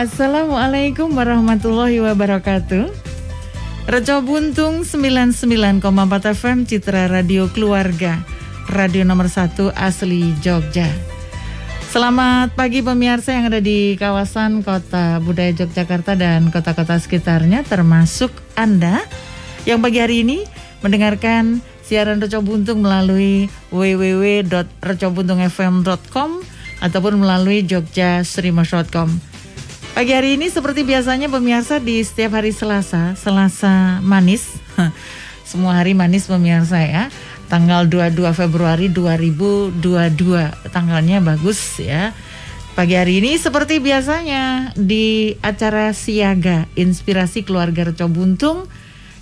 [0.00, 2.88] Assalamualaikum warahmatullahi wabarakatuh.
[3.84, 5.84] Reco Buntung 99,4
[6.40, 8.24] FM Citra Radio Keluarga
[8.72, 10.88] Radio nomor 1 asli Jogja
[11.92, 19.04] Selamat pagi pemirsa yang ada di kawasan kota budaya Yogyakarta dan kota-kota sekitarnya termasuk Anda
[19.68, 20.48] yang pagi hari ini
[20.80, 26.30] mendengarkan siaran Reco Buntung melalui www.recobuntungfm.com
[26.80, 29.29] ataupun melalui jogjastreamers.com.
[30.00, 34.48] Pagi hari ini seperti biasanya pemirsa di setiap hari Selasa, Selasa manis.
[35.52, 37.12] Semua hari manis pemirsa ya
[37.52, 39.76] tanggal 22 Februari 2022.
[40.72, 42.16] Tanggalnya bagus ya.
[42.72, 48.72] Pagi hari ini seperti biasanya di acara Siaga Inspirasi Keluarga Reco Buntung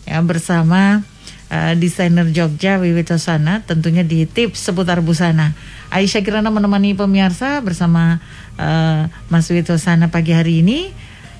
[0.06, 1.02] ya bersama
[1.50, 5.58] uh, desainer Jogja Wiwi Tosana tentunya di tips seputar busana.
[5.88, 8.20] Aisyah Kirana menemani pemirsa bersama
[8.60, 10.92] uh, Mas Wiwi Tosana pagi hari ini.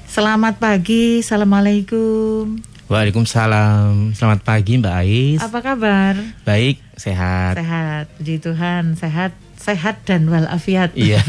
[0.09, 2.57] Selamat pagi, Assalamualaikum.
[2.89, 4.17] Waalaikumsalam.
[4.17, 5.41] Selamat pagi Mbak Ais.
[5.45, 6.17] Apa kabar?
[6.49, 7.61] Baik, sehat.
[7.61, 10.97] Sehat, puji Tuhan, sehat, sehat dan walafiat.
[10.97, 11.21] Iya.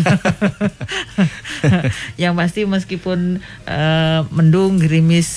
[2.23, 5.27] Yang pasti meskipun uh, mendung, gerimis,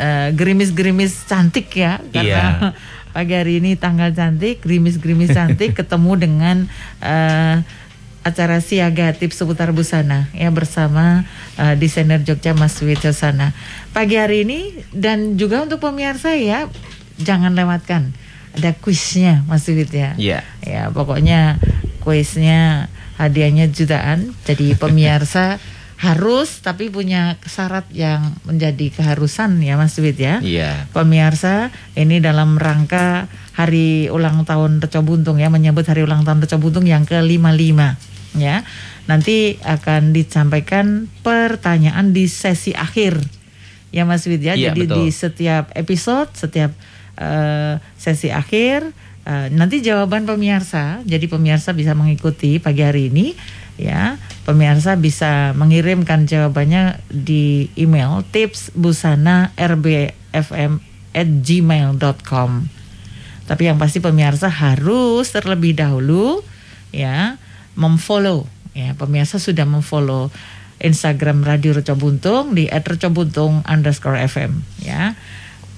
[0.00, 2.95] uh, gerimis-gerimis cantik ya, karena Iya.
[3.16, 6.56] Pagi hari ini tanggal cantik, gerimis-gerimis cantik, ketemu dengan
[7.00, 7.64] uh,
[8.20, 11.24] acara siaga tips seputar busana ya bersama
[11.56, 12.76] uh, desainer Jogja Mas
[13.16, 13.56] Sana.
[13.96, 16.68] Pagi hari ini dan juga untuk pemirsa ya
[17.16, 18.12] jangan lewatkan
[18.52, 20.12] ada kuisnya Mas Wid ya.
[20.20, 20.44] Iya.
[20.60, 21.56] Ya pokoknya
[22.04, 24.36] kuisnya hadiahnya jutaan.
[24.44, 25.56] Jadi pemirsa
[25.96, 30.44] harus tapi punya syarat yang menjadi keharusan ya Mas Wid ya.
[30.44, 30.84] Iya.
[30.92, 36.60] Pemirsa, ini dalam rangka hari ulang tahun Reco Buntung ya, menyambut hari ulang tahun Reco
[36.60, 37.80] Buntung yang ke-55
[38.36, 38.60] ya.
[39.08, 43.16] Nanti akan disampaikan pertanyaan di sesi akhir.
[43.88, 44.52] Ya Mas Wid ya.
[44.52, 44.96] Iya, Jadi betul.
[45.00, 46.76] di setiap episode, setiap
[47.16, 48.84] eh, sesi akhir
[49.24, 51.00] eh, nanti jawaban pemirsa.
[51.08, 53.32] Jadi pemirsa bisa mengikuti pagi hari ini
[53.80, 54.20] ya.
[54.44, 60.78] Pemirsa bisa mengirimkan jawabannya di email tips busana rbfm
[61.16, 62.50] at gmail.com
[63.46, 66.42] Tapi yang pasti pemirsa harus terlebih dahulu
[66.90, 67.38] ya
[67.78, 70.28] memfollow ya pemirsa sudah memfollow
[70.76, 75.16] Instagram Radio Reco Buntung di @recobuntung underscore FM ya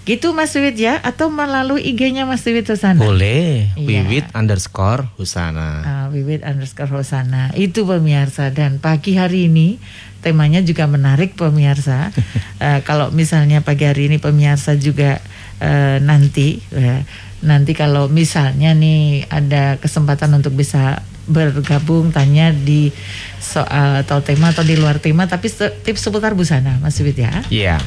[0.09, 3.69] gitu Mas Wiwit ya atau melalui IG-nya Mas Wiwit sana Boleh.
[3.77, 4.09] Iya.
[4.09, 5.85] Wiwit underscore Husana.
[5.85, 9.77] Ah, Wiwit underscore Hosana itu pemirsa dan pagi hari ini
[10.25, 12.09] temanya juga menarik pemirsa.
[12.59, 15.23] Eh, kalau misalnya pagi hari ini pemirsa juga
[15.63, 17.07] eh, nanti eh,
[17.39, 22.91] nanti kalau misalnya nih ada kesempatan untuk bisa bergabung tanya di
[23.39, 27.47] soal atau tema atau di luar tema tapi tips seputar busana Mas Wid ya.
[27.47, 27.79] Iya.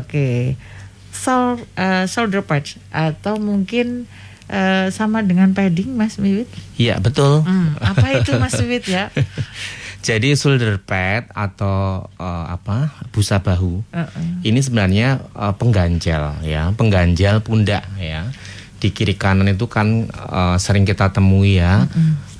[0.00, 0.56] Oke.
[1.24, 4.04] Sol, eh, shoulder patch atau mungkin
[4.52, 6.52] eh, sama dengan padding Mas Wiwit?
[6.76, 7.40] Iya, betul.
[7.48, 9.08] Hmm, apa itu Mas Wiwit ya?
[10.04, 12.92] Jadi shoulder pad atau eh, apa?
[13.08, 13.80] busa bahu.
[13.88, 14.44] Uh-uh.
[14.44, 18.28] Ini sebenarnya eh, pengganjal ya, pengganjal pundak ya.
[18.76, 21.88] Di kiri kanan itu kan eh, sering kita temui ya.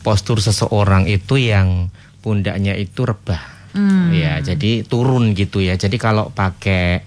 [0.05, 1.89] Postur seseorang itu yang
[2.21, 3.41] pundaknya itu rebah.
[3.73, 4.13] Hmm.
[4.13, 5.81] Ya, jadi turun gitu ya.
[5.81, 7.01] Jadi kalau pakai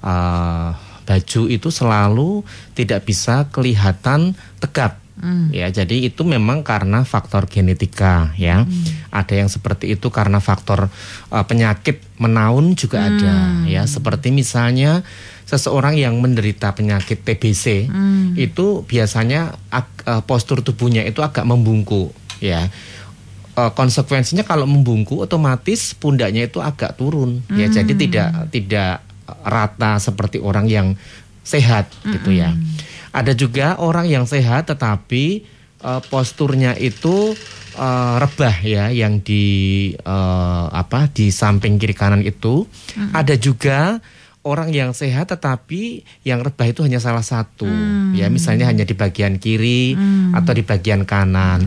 [0.00, 0.68] eh,
[1.08, 2.44] baju itu selalu
[2.76, 5.00] tidak bisa kelihatan tegap.
[5.18, 5.50] Hmm.
[5.50, 8.62] Ya, jadi itu memang karena faktor genetika ya.
[9.10, 10.86] Ada yang seperti itu karena faktor
[11.32, 13.82] uh, penyakit menaun juga ada ya.
[13.88, 15.02] Seperti misalnya
[15.48, 17.90] seseorang yang menderita penyakit TBC
[18.38, 22.70] itu biasanya ag- uh, postur tubuhnya itu agak membungkuk ya.
[23.58, 27.66] Uh, konsekuensinya kalau membungkuk otomatis pundaknya itu agak turun ya.
[27.66, 29.07] Jadi tidak tidak
[29.44, 30.94] rata seperti orang yang
[31.44, 32.52] sehat gitu ya.
[33.12, 35.42] Ada juga orang yang sehat tetapi
[35.80, 37.32] eh, posturnya itu
[37.76, 39.44] eh, rebah ya yang di
[39.96, 42.68] eh, apa di samping kiri kanan itu.
[43.16, 44.00] Ada juga
[44.44, 47.68] orang yang sehat tetapi yang rebah itu hanya salah satu
[48.16, 49.96] ya misalnya hanya di bagian kiri
[50.36, 51.64] atau di bagian kanan.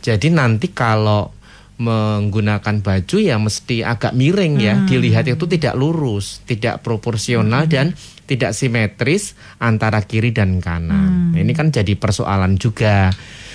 [0.00, 1.37] Jadi nanti kalau
[1.78, 4.74] menggunakan baju ya mesti agak miring ya.
[4.82, 7.94] Dilihat itu tidak lurus, tidak proporsional dan
[8.28, 11.32] tidak simetris antara kiri dan kanan.
[11.32, 13.14] Ini kan jadi persoalan juga.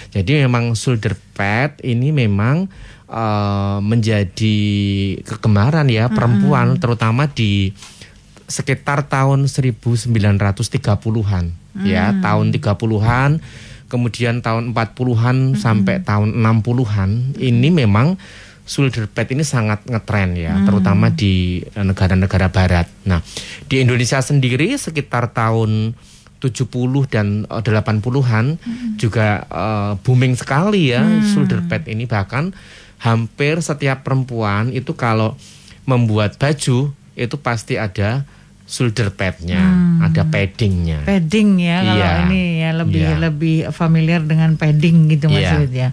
[0.10, 2.70] Jadi memang shoulder pad ini memang
[3.12, 4.58] eh, menjadi
[5.25, 7.74] kegemaran ya perempuan terutama di
[8.46, 11.46] sekitar tahun 1930-an
[11.81, 13.31] ya, tahun 30-an
[13.94, 18.18] kemudian tahun 40-an sampai tahun 60-an ini memang
[18.66, 20.66] shoulder pad ini sangat ngetren ya, hmm.
[20.66, 22.90] terutama di negara-negara barat.
[23.06, 23.22] Nah,
[23.69, 25.94] di Indonesia sendiri sekitar tahun
[26.42, 26.68] 70
[27.07, 29.00] dan 80-an hmm.
[29.00, 31.24] juga uh, booming sekali ya hmm.
[31.31, 32.51] shoulder pad ini bahkan
[33.00, 35.39] hampir setiap perempuan itu kalau
[35.88, 38.28] membuat baju itu pasti ada
[38.74, 40.02] shoulder padnya, hmm.
[40.10, 41.06] ada paddingnya.
[41.06, 42.22] Padding ya kalau yeah.
[42.25, 43.20] ini ya lebih yeah.
[43.22, 45.38] lebih familiar dengan padding gitu yeah.
[45.38, 45.88] maksudnya.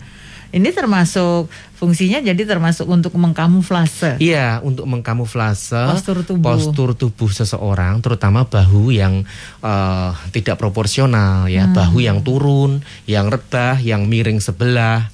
[0.50, 1.46] Ini termasuk
[1.78, 4.18] fungsinya jadi termasuk untuk mengkamuflase.
[4.18, 6.42] Iya, untuk mengkamuflase postur tubuh.
[6.42, 9.22] postur tubuh seseorang, terutama bahu yang
[9.62, 11.76] uh, tidak proporsional ya, hmm.
[11.76, 15.06] bahu yang turun, yang rebah, yang miring sebelah.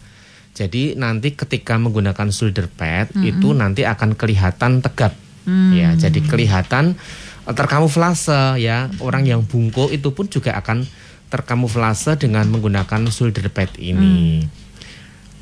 [0.56, 3.28] Jadi nanti ketika menggunakan shoulder pad hmm.
[3.28, 5.12] itu nanti akan kelihatan tegap.
[5.44, 5.76] Hmm.
[5.76, 6.96] Ya, jadi kelihatan
[7.54, 8.90] terkamuflase ya.
[8.98, 10.86] Orang yang bungkuk itu pun juga akan
[11.30, 14.42] terkamuflase dengan menggunakan shoulder pad ini.
[14.42, 14.66] Hmm.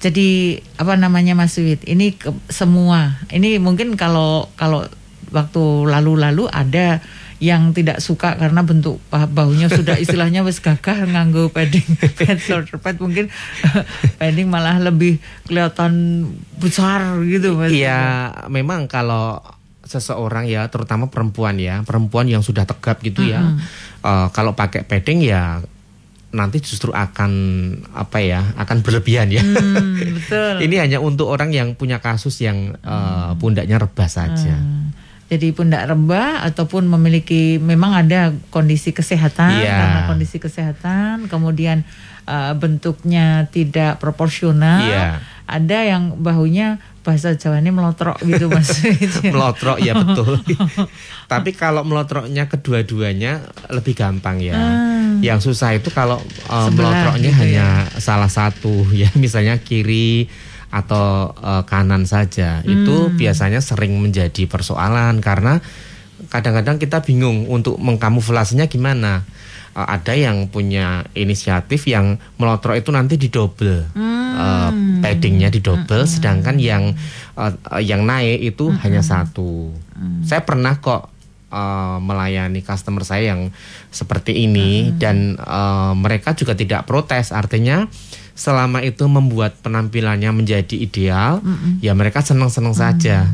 [0.04, 1.80] Jadi apa namanya Mas Wid?
[1.84, 3.24] Ini ke, semua.
[3.32, 4.84] Ini mungkin kalau kalau
[5.32, 7.00] waktu lalu-lalu ada
[7.42, 11.84] yang tidak suka karena bentuk bahunya sudah istilahnya wis gagah nganggo padding
[12.20, 13.28] pad shoulder pad mungkin
[14.20, 16.24] padding malah lebih kelihatan
[16.60, 17.72] besar gitu Mas.
[17.74, 19.40] Iya, memang kalau
[19.84, 23.40] seseorang ya terutama perempuan ya, perempuan yang sudah tegap gitu ya.
[23.40, 23.60] Mm -hmm.
[24.04, 25.60] uh, kalau pakai padding ya
[26.34, 27.30] nanti justru akan
[27.94, 29.40] apa ya akan berlebihan ya.
[29.40, 30.66] Hmm, betul.
[30.66, 34.58] Ini hanya untuk orang yang punya kasus yang uh, pundaknya rebah saja.
[34.58, 34.90] Hmm.
[35.30, 39.78] Jadi pundak rebah ataupun memiliki memang ada kondisi kesehatan yeah.
[39.80, 41.86] karena kondisi kesehatan kemudian
[42.28, 44.84] uh, bentuknya tidak proporsional.
[44.84, 45.22] Yeah.
[45.48, 48.80] Ada yang bahunya bahasa Jawa ini melotrok gitu mas.
[49.34, 50.40] melotrok ya betul.
[51.32, 54.56] Tapi kalau melotroknya kedua-duanya lebih gampang ya.
[54.56, 55.20] Hmm.
[55.20, 56.16] Yang susah itu kalau
[56.48, 58.00] uh, melotroknya gitu hanya ya.
[58.00, 60.32] salah satu ya, misalnya kiri
[60.72, 62.64] atau uh, kanan saja.
[62.64, 62.72] Hmm.
[62.72, 65.60] Itu biasanya sering menjadi persoalan karena
[66.32, 69.28] kadang-kadang kita bingung untuk mengkamuflasenya gimana
[69.74, 74.30] uh, ada yang punya inisiatif yang melotrok itu nanti didobel hmm.
[74.34, 74.70] uh,
[75.02, 76.10] paddingnya didobel hmm.
[76.10, 76.94] sedangkan yang
[77.36, 78.78] uh, yang naik itu hmm.
[78.80, 80.24] hanya satu hmm.
[80.24, 81.10] saya pernah kok
[81.50, 83.54] uh, melayani customer saya yang
[83.90, 84.98] seperti ini hmm.
[84.98, 87.86] dan uh, mereka juga tidak protes artinya
[88.34, 91.78] selama itu membuat penampilannya menjadi ideal hmm.
[91.78, 92.82] ya mereka senang-senang hmm.
[92.82, 93.30] saja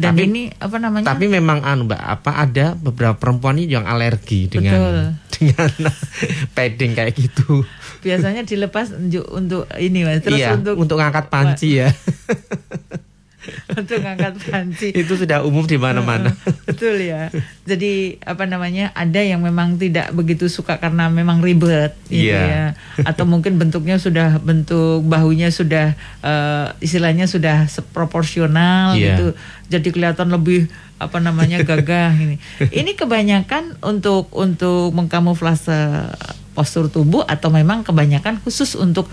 [0.00, 1.06] dan tapi, ini apa namanya?
[1.12, 4.96] Tapi memang anu Mbak, apa ada beberapa perempuan ini yang alergi dengan Betul.
[5.36, 5.70] dengan
[6.56, 7.68] padding kayak gitu.
[8.00, 11.92] Biasanya dilepas untuk, ini Mas, terus iya, untuk untuk ngangkat panci ya.
[13.78, 14.88] untuk ngangkat panci.
[14.92, 16.32] Itu sudah umum di mana-mana.
[16.68, 17.32] Betul ya.
[17.64, 22.74] Jadi apa namanya ada yang memang tidak begitu suka karena memang ribet, gitu yeah.
[23.00, 23.08] ya.
[23.08, 27.66] Atau mungkin bentuknya sudah bentuk bahunya sudah uh, istilahnya sudah
[27.96, 29.16] proporsional yeah.
[29.16, 29.26] gitu.
[29.70, 30.68] Jadi kelihatan lebih
[31.00, 32.36] apa namanya gagah ini.
[32.60, 36.12] Ini kebanyakan untuk untuk mengkamuflase
[36.52, 39.08] postur tubuh atau memang kebanyakan khusus untuk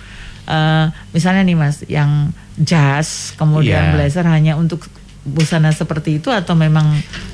[0.48, 3.94] uh, misalnya nih Mas yang jas kemudian yeah.
[3.94, 4.90] blazer hanya untuk
[5.28, 6.88] busana seperti itu atau memang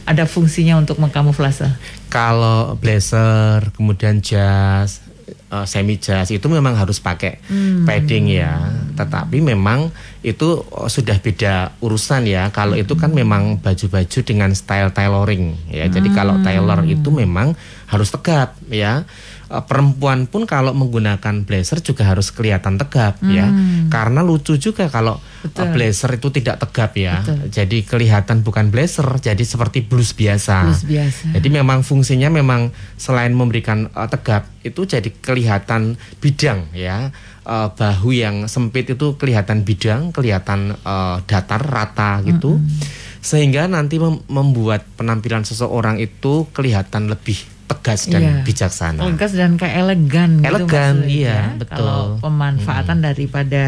[0.10, 1.70] ada fungsinya untuk mengkamuflase?
[2.10, 5.06] Kalau blazer kemudian jas
[5.54, 7.86] uh, semi jas itu memang harus pakai hmm.
[7.86, 8.74] padding ya.
[8.98, 9.94] Tetapi memang
[10.26, 12.50] itu sudah beda urusan ya.
[12.50, 12.84] Kalau hmm.
[12.84, 15.86] itu kan memang baju-baju dengan style tailoring ya.
[15.86, 17.54] Jadi kalau tailor itu memang
[17.86, 19.06] harus tegap ya.
[19.54, 23.46] Eh, perempuan pun kalau menggunakan blazer juga harus kelihatan tegap ya.
[23.46, 23.86] hmm.
[23.86, 25.70] ya karena lucu juga kalau eh, Betul.
[25.78, 27.54] blazer itu tidak tegap ya Betul.
[27.54, 30.66] jadi kelihatan bukan blazer jadi seperti blus biasa.
[30.66, 37.14] blus biasa jadi memang fungsinya memang selain memberikan uh, tegap itu jadi kelihatan bidang ya
[37.46, 42.82] uh, bahu yang sempit itu kelihatan bidang kelihatan uh, datar rata gitu -hmm.
[43.22, 48.36] sehingga nanti mem membuat penampilan seseorang itu kelihatan lebih tegas dan iya.
[48.44, 49.00] bijaksana.
[49.00, 50.44] Tegas dan kayak elegan.
[50.44, 51.44] Gitu elegan, gitu iya, ya.
[51.58, 51.78] betul.
[51.80, 53.06] Kalau pemanfaatan hmm.
[53.08, 53.62] daripada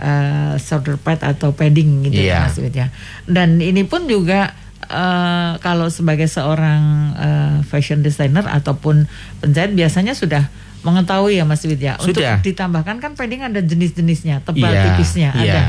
[0.00, 2.48] uh, shoulder pad atau padding gitu iya.
[2.48, 2.88] maksudnya.
[3.28, 4.56] Dan ini pun juga
[4.88, 6.82] uh, kalau sebagai seorang
[7.16, 9.06] uh, fashion designer ataupun
[9.44, 10.48] penjahit biasanya sudah
[10.82, 11.98] mengetahui ya Mas Widya.
[11.98, 12.38] Sudah.
[12.38, 15.42] Untuk ditambahkan kan padding ada jenis-jenisnya, tebal iya, tipisnya iya.
[15.42, 15.62] ada.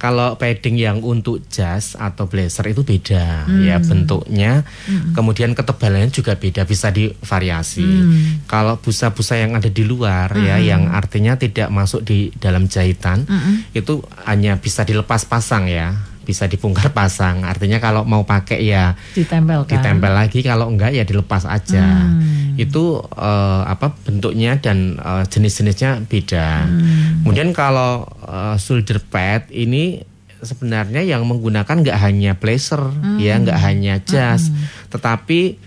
[0.00, 3.62] Kalau padding yang untuk jas atau blazer itu beda hmm.
[3.68, 4.64] ya bentuknya.
[4.88, 5.12] Hmm.
[5.12, 7.84] Kemudian ketebalannya juga beda, bisa divariasi.
[7.84, 8.44] Hmm.
[8.48, 10.64] Kalau busa-busa yang ada di luar ya, hmm.
[10.64, 13.76] ya yang artinya tidak masuk di dalam jahitan hmm.
[13.76, 15.96] itu hanya bisa dilepas pasang ya
[16.30, 17.42] bisa dibongkar pasang.
[17.42, 19.82] Artinya kalau mau pakai ya ditempel kan?
[19.82, 22.06] ditempel lagi, kalau enggak ya dilepas aja.
[22.06, 22.54] Hmm.
[22.54, 26.70] Itu uh, apa bentuknya dan uh, jenis-jenisnya beda.
[26.70, 27.26] Hmm.
[27.26, 30.06] Kemudian kalau uh, shoulder pad ini
[30.40, 33.18] sebenarnya yang menggunakan nggak hanya blazer Hmm.
[33.18, 34.48] ya, nggak hanya jas,
[34.88, 35.60] tetapi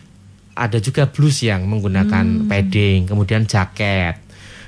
[0.54, 2.46] ada juga blues yang menggunakan Hmm.
[2.50, 4.23] padding, kemudian jaket,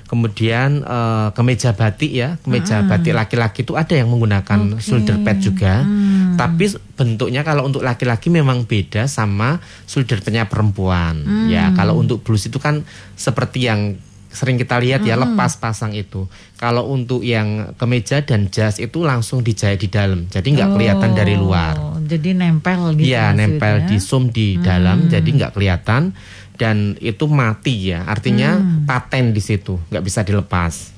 [0.06, 2.90] kemudian eh, kemeja batik ya, kemeja Hmm.
[2.90, 6.38] batik laki-laki itu ada yang menggunakan shoulder pad juga, Hmm.
[6.38, 11.26] tapi bentuknya kalau untuk laki-laki memang beda sama shoulder padnya perempuan.
[11.26, 11.48] Hmm.
[11.50, 12.86] Ya, kalau untuk blues itu kan
[13.18, 13.98] seperti yang
[14.30, 15.32] sering kita lihat ya Hmm.
[15.32, 16.28] lepas pasang itu.
[16.60, 21.36] Kalau untuk yang kemeja dan jas itu langsung dijahit di dalam, jadi nggak kelihatan dari
[21.40, 21.74] luar.
[21.80, 23.10] Oh, Jadi nempel gitu.
[23.10, 26.14] Iya, nempel di sum di dalam, jadi nggak kelihatan
[26.56, 28.04] dan itu mati ya.
[28.08, 28.88] Artinya Hmm.
[28.88, 30.96] paten di situ, nggak bisa dilepas.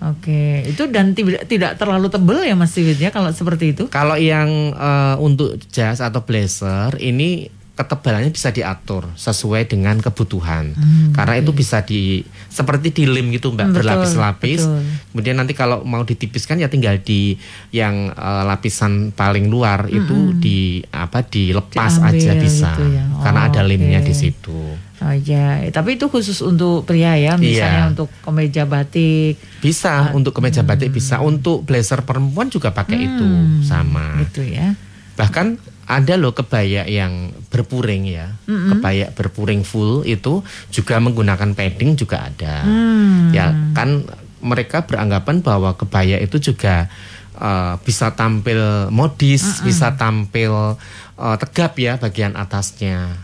[0.00, 3.84] Oke, itu dan tidak tidak terlalu tebel ya Mas Siwit ya kalau seperti itu.
[3.92, 10.76] Kalau yang eh, untuk jas atau blazer ini ketebalannya bisa diatur sesuai dengan kebutuhan.
[11.10, 14.68] Karena itu bisa di seperti di lem gitu Mbak Hmm, berlapis-lapis.
[15.08, 20.58] Kemudian nanti kalau mau ditipiskan ya tinggal di yang eh, lapisan paling luar itu di
[20.86, 22.68] apa dilepas Diambil aja bisa.
[22.70, 23.04] gitu ya.
[23.18, 24.06] Karena ada Oh, lemnya oke.
[24.06, 24.60] di situ.
[25.00, 27.90] Oh iya, tapi itu khusus untuk pria ya, misalnya Iya.
[27.90, 30.96] untuk kemeja batik Bisa untuk kemeja batik Hmm.
[30.96, 33.28] bisa, untuk blazer perempuan juga pakai itu
[33.62, 34.20] sama.
[34.20, 34.76] gitu ya.
[35.16, 35.56] Bahkan
[35.90, 42.62] ada loh kebaya yang berpuring ya, kebaya berpuring full itu juga menggunakan padding juga ada.
[42.62, 43.34] Hmm.
[43.34, 44.06] Ya kan
[44.38, 46.86] mereka beranggapan bahwa kebaya itu juga
[47.34, 50.78] eh, bisa tampil modis, bisa tampil
[51.18, 53.18] eh, tegap ya bagian atasnya.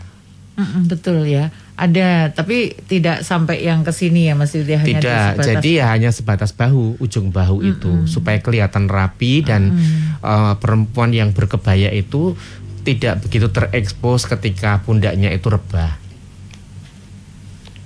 [0.57, 1.53] Mm-mm, betul ya.
[1.77, 5.85] Ada, tapi tidak sampai yang ke sini ya Mas Yudi hanya Tidak, sebatas- jadi ya
[5.93, 9.77] hanya sebatas bahu, ujung bahu itu supaya kelihatan rapi dan
[10.27, 12.35] eh, perempuan yang berkebaya itu
[12.83, 15.95] tidak begitu terekspos ketika pundaknya itu rebah.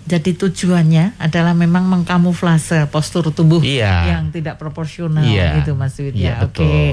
[0.02, 4.18] Jadi tujuannya adalah memang mengkamuflase postur tubuh Iya.
[4.18, 5.62] yang tidak proporsional Iya.
[5.62, 6.36] gitu Mas Yudi Iya, ya.
[6.44, 6.66] Oke.
[6.66, 6.86] betul.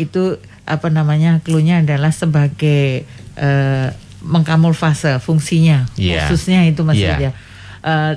[0.00, 0.22] Itu
[0.64, 1.42] apa namanya?
[1.44, 3.88] Klunya adalah sebagai eh,
[4.22, 6.30] mengkamuflase fungsinya Iya.
[6.30, 7.18] khususnya itu Mas Iya.
[7.18, 7.32] Yudi ya.
[7.84, 8.12] Eh,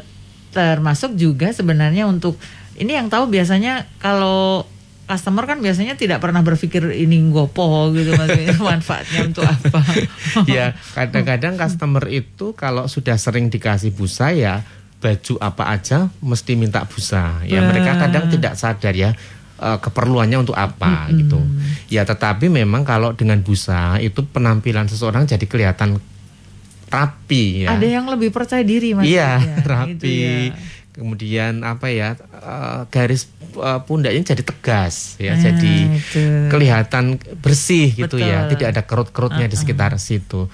[0.54, 2.38] termasuk juga sebenarnya untuk
[2.78, 4.64] ini yang tahu biasanya kalau
[5.08, 9.82] customer kan biasanya tidak pernah berpikir ini gopo gitu maksudnya manfaatnya untuk apa.
[10.52, 14.68] ya, kadang-kadang customer itu kalau sudah sering dikasih busa ya
[15.00, 17.40] baju apa aja mesti minta busa.
[17.48, 19.16] Ya mereka kadang tidak sadar ya
[19.64, 21.40] eh, keperluannya untuk apa gitu.
[21.88, 26.04] Ya, tetapi memang kalau dengan busa itu penampilan seseorang jadi kelihatan
[26.88, 27.76] rapi ya.
[27.76, 29.08] Ada yang lebih percaya diri Mas.
[29.08, 29.92] Iya, ya, rapi.
[29.96, 30.32] gitu ya.
[30.98, 36.22] Kemudian apa ya eh, garis eh, pundaknya jadi tegas ya, Ah, jadi itu.
[36.48, 37.06] kelihatan
[37.38, 38.50] bersih gitu ya, Betul.
[38.52, 40.50] tidak ada kerut-kerutnya di sekitar situ.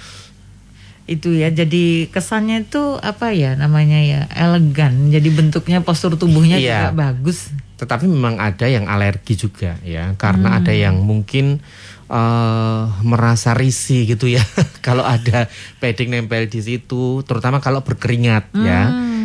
[1.03, 6.87] itu ya jadi kesannya itu apa ya namanya ya elegan jadi bentuknya postur tubuhnya Iya.
[6.87, 10.59] juga bagus Tetapi memang ada yang alergi juga ya, karena Hmm.
[10.59, 11.59] ada yang mungkin
[12.07, 14.39] eh merasa risih gitu ya
[14.79, 18.81] kalau ada padding nempel di situ, terutama kalau berkeringat ya.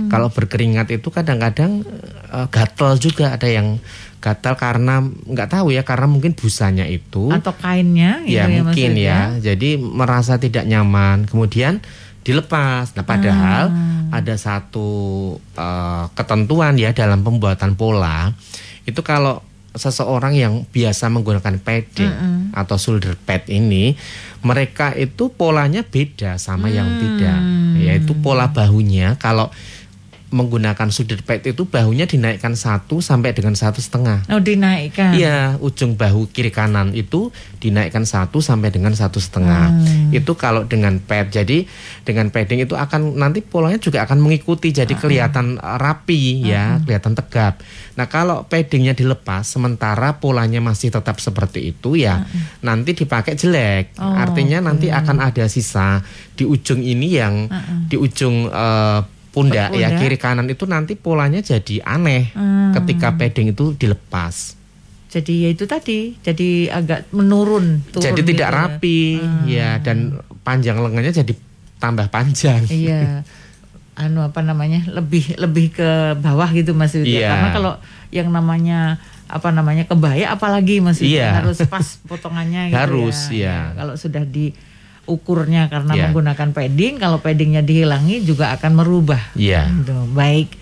[0.08, 0.10] Hmm.
[0.10, 1.84] Kalau berkeringat itu kadang-kadang
[2.32, 3.76] eh, gatal juga ada yang
[4.18, 9.38] gatal karena nggak tahu ya karena mungkin busanya itu atau kainnya gitu ya, mungkin maksudnya.
[9.38, 9.54] ya.
[9.54, 11.78] Jadi merasa tidak nyaman, kemudian
[12.26, 12.98] dilepas.
[12.98, 14.10] Nah, padahal Hmm.
[14.10, 14.88] ada satu
[15.54, 18.32] eh, ketentuan ya dalam pembuatan pola
[18.88, 19.44] itu kalau
[19.78, 22.10] seseorang yang biasa menggunakan padding
[22.50, 23.94] atau shoulder pad ini,
[24.42, 27.38] mereka itu polanya beda sama yang tidak,
[27.78, 29.52] yaitu pola bahunya kalau
[30.28, 34.28] menggunakan shoulder pad itu bahunya dinaikkan satu sampai dengan satu setengah.
[34.28, 39.73] oh dinaikkan Iya, ujung bahu kiri kanan itu dinaikkan satu sampai dengan satu setengah.
[39.73, 40.12] Hmm.
[40.12, 41.32] Itu kalau dengan pad.
[41.32, 41.64] Jadi
[42.04, 44.68] dengan padding itu akan nanti polanya juga akan mengikuti.
[44.70, 45.00] Jadi Hmm.
[45.00, 47.64] kelihatan rapi ya, kelihatan tegap.
[47.97, 52.28] Nah kalau paddingnya dilepas, sementara polanya masih tetap seperti itu ya,
[52.61, 53.97] nanti dipakai jelek.
[53.97, 54.04] Hmm.
[54.04, 56.04] Oh, Artinya nanti akan ada sisa
[56.37, 57.49] di ujung ini yang
[57.88, 59.00] di ujung eh,
[59.38, 62.75] pundak ya kiri kanan itu nanti polanya jadi aneh Hmm.
[62.75, 64.59] ketika padding itu dilepas.
[65.09, 68.57] jadi ya itu tadi jadi agak menurun turun jadi gitu tidak ya.
[68.59, 69.00] rapi
[69.47, 69.99] ya dan
[70.42, 71.33] panjang lengannya jadi
[71.78, 72.68] tambah panjang.
[72.68, 73.25] iya
[73.97, 77.30] anu apa namanya lebih lebih ke bawah gitu Mas Yudi Iya.
[77.30, 77.73] karena kalau
[78.11, 81.40] yang namanya apa namanya kebaya apalagi Mas Iya.
[81.40, 83.73] harus pas potongannya gitu Harus, ya.
[83.73, 84.23] Ya, kalau sudah
[85.08, 86.02] diukurnya karena Iya.
[86.12, 89.72] menggunakan padding kalau paddingnya dihilangi juga akan merubah Iya.
[89.72, 90.52] Gitu, baik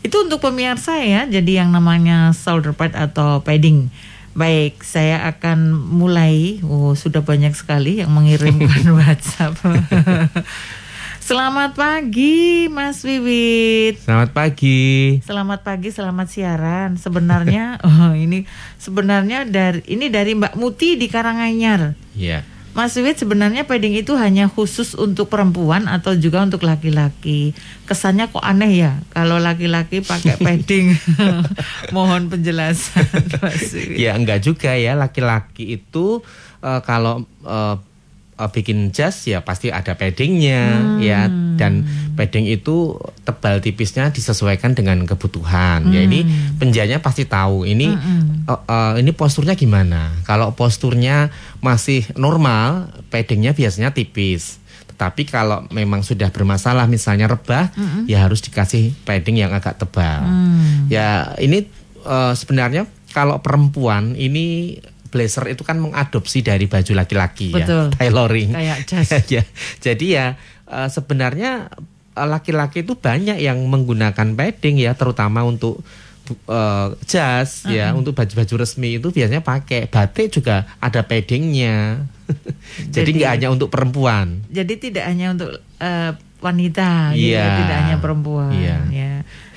[0.00, 3.92] itu untuk pemirsa ya jadi yang namanya shoulder pad atau padding
[4.32, 6.56] Baik, saya akan mulai.
[6.64, 9.60] Oh, sudah banyak sekali yang mengirimkan WhatsApp.
[11.22, 14.00] Selamat pagi Mas Wiwit.
[14.02, 15.20] Selamat pagi.
[15.22, 16.96] Selamat pagi, selamat siaran.
[16.98, 18.48] Sebenarnya oh ini
[18.80, 21.94] sebenarnya dari ini dari Mbak Muti di Karanganyar.
[22.18, 22.42] Iya.
[22.72, 27.52] Mas Wiwit sebenarnya padding itu hanya khusus untuk perempuan atau juga untuk laki-laki.
[27.84, 30.96] Kesannya kok aneh ya kalau laki-laki pakai padding.
[31.96, 33.04] Mohon penjelasan
[33.44, 34.00] Mas Wiwit.
[34.00, 36.24] Ya enggak juga ya laki-laki itu
[36.64, 37.76] uh, kalau uh,
[38.42, 41.86] uh, bikin jas ya pasti ada paddingnya ya dan
[42.18, 45.86] padding itu tebal tipisnya disesuaikan dengan kebutuhan.
[45.94, 46.26] Ya ini
[46.58, 47.86] penjahitnya pasti tahu ini
[48.50, 50.10] uh, uh, ini posturnya gimana.
[50.26, 51.30] Kalau posturnya
[51.62, 54.58] masih normal, paddingnya biasanya tipis.
[54.90, 57.70] Tetapi kalau memang sudah bermasalah misalnya rebah,
[58.10, 60.26] ya harus dikasih padding yang agak tebal.
[60.90, 61.70] Ya ini
[62.02, 64.78] uh, sebenarnya kalau perempuan ini
[65.12, 68.56] blazer itu kan mengadopsi dari baju laki-laki ya, tailoring.
[68.56, 69.10] Kayak jas.
[69.28, 69.44] ya.
[69.78, 71.68] Jadi ya uh, sebenarnya
[72.16, 75.84] uh, laki-laki itu banyak yang menggunakan padding ya, terutama untuk
[76.48, 82.08] uh, jas ya, untuk baju-baju resmi itu biasanya pakai batik juga ada paddingnya.
[82.94, 84.40] Jadi nggak hanya untuk perempuan.
[84.48, 87.58] Jadi tidak hanya untuk eh, wanita, gitu ya, Iya.
[87.60, 88.50] tidak hanya perempuan.
[88.56, 88.78] Iya.
[88.88, 89.12] Ya.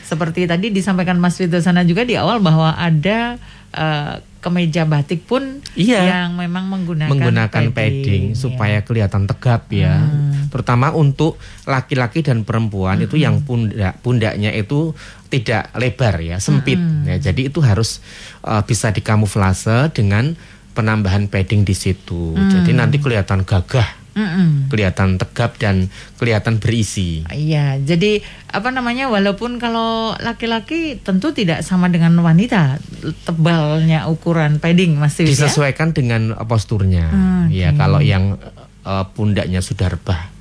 [0.05, 3.39] Seperti tadi disampaikan Mas Widosana juga di awal bahwa ada
[3.71, 4.13] eh,
[4.45, 6.29] kemeja batik pun Iya.
[6.29, 7.73] yang memang menggunakan menggunakan ya.
[7.73, 10.05] padding, supaya kelihatan tegap ya.
[10.53, 14.93] Terutama untuk laki-laki dan perempuan itu yang pundak pundaknya itu
[15.33, 16.77] tidak lebar ya, sempit.
[17.09, 18.05] Ya, jadi itu harus
[18.45, 20.37] uh, bisa dikamuflase dengan
[20.77, 22.37] penambahan padding di situ.
[22.37, 24.71] Jadi nanti kelihatan gagah, Mm-mm.
[24.71, 27.27] kelihatan tegap dan kelihatan berisi.
[27.27, 29.11] Iya, jadi apa namanya?
[29.11, 32.79] Walaupun kalau laki-laki tentu tidak sama dengan wanita
[33.27, 35.31] tebalnya ukuran padding masih ya.
[35.35, 37.11] Disesuaikan dengan uh, posturnya.
[37.11, 38.39] Hmm, Ya, kalau yang
[38.87, 40.34] uh, pundaknya sudah rebah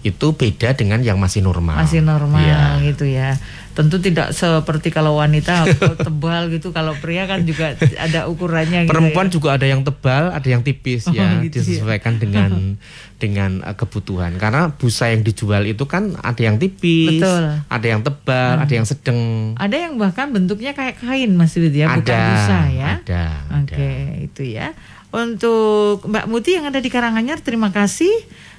[0.00, 1.82] itu beda dengan yang masih normal.
[1.82, 2.62] masih normal Iya.
[2.86, 3.34] gitu ya.
[3.74, 5.62] Tentu tidak seperti kalau wanita
[6.06, 6.70] tebal gitu.
[6.70, 8.90] Kalau pria kan juga ada ukurannya gitu.
[8.90, 9.32] Perempuan ya.
[9.34, 11.82] juga ada yang tebal, ada yang tipis Oh, ya, gitu ya.
[11.82, 12.74] disesuaikan dengan
[13.22, 14.34] dengan uh, kebutuhan.
[14.34, 17.42] Karena busa yang dijual itu kan ada yang tipis, Betul.
[17.54, 17.66] Hmm.
[17.70, 19.18] ada yang tebal, ada yang sedang.
[19.54, 22.90] Ada yang bahkan bentuknya kayak kain Mas ya, bukan ada, busa ya.
[22.98, 23.24] ada,
[23.62, 23.86] Oke, ada.
[24.18, 24.74] itu ya.
[25.08, 28.10] Untuk Mbak Muti yang ada di Karanganyar, terima kasih.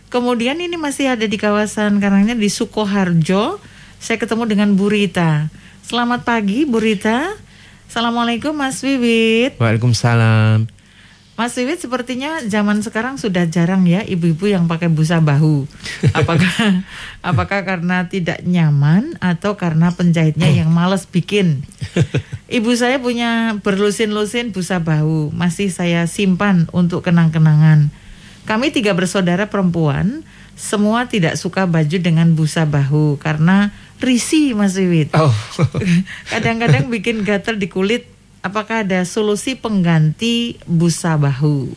[0.10, 3.62] Kemudian ini masih ada di kawasan Karanganyar di Sukoharjo.
[4.02, 5.54] Saya ketemu dengan Bu Rita.
[5.86, 7.30] Selamat pagi Bu Rita.
[7.86, 9.62] Assalamualaikum Mas Wiwit.
[9.62, 10.66] Waalaikumsalam.
[11.38, 15.70] Mas Wiwit sepertinya zaman sekarang sudah jarang ya ibu-ibu yang pakai busa bahu.
[16.18, 16.82] Apakah
[17.22, 21.62] apakah karena tidak nyaman atau karena penjahitnya yang males bikin?
[22.50, 27.94] Ibu saya punya berlusin-lusin busa bahu, masih saya simpan untuk kenang-kenangan.
[28.50, 30.26] Kami tiga bersaudara perempuan,
[30.58, 33.70] semua tidak suka baju dengan busa bahu karena
[34.02, 35.14] risih Mas Wiwit.
[35.14, 35.30] Oh,
[36.34, 38.10] Kadang-kadang bikin gatal di kulit.
[38.40, 41.70] Apakah ada solusi pengganti busa bahu?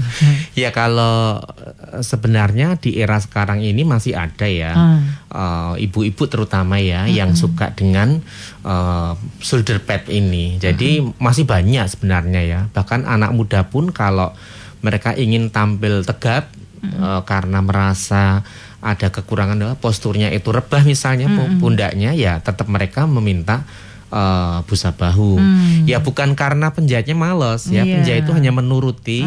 [0.60, 4.74] ya kalau uh, sebenarnya di era sekarang ini masih ada ya.
[4.74, 5.00] Ah.
[5.30, 8.20] uh, ibu-ibu terutama ya yang suka dengan
[8.66, 10.58] uh, shoulder pad ini.
[10.60, 12.60] Jadi masih banyak sebenarnya ya.
[12.74, 14.34] Bahkan anak muda pun kalau
[14.80, 16.50] mereka ingin tampil tegap
[16.98, 18.42] uh, karena merasa
[18.78, 23.66] ada kekurangan uh, posturnya itu rebah misalnya pu- pundaknya ya tetap mereka meminta
[24.14, 25.34] uh, busa bahu.
[25.82, 27.82] Ya bukan karena penjahitnya males ya.
[27.82, 27.98] Iya.
[27.98, 29.26] Penjahit itu hanya menuruti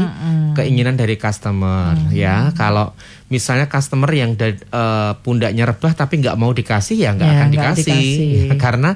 [0.54, 2.56] keinginan dari customer ya.
[2.56, 2.96] Kalau
[3.28, 7.48] misalnya customer yang da- eh, pundaknya rebah tapi nggak mau dikasih ya nggak Ya, akan
[7.48, 8.60] nggak dikasih dikasih.
[8.64, 8.90] karena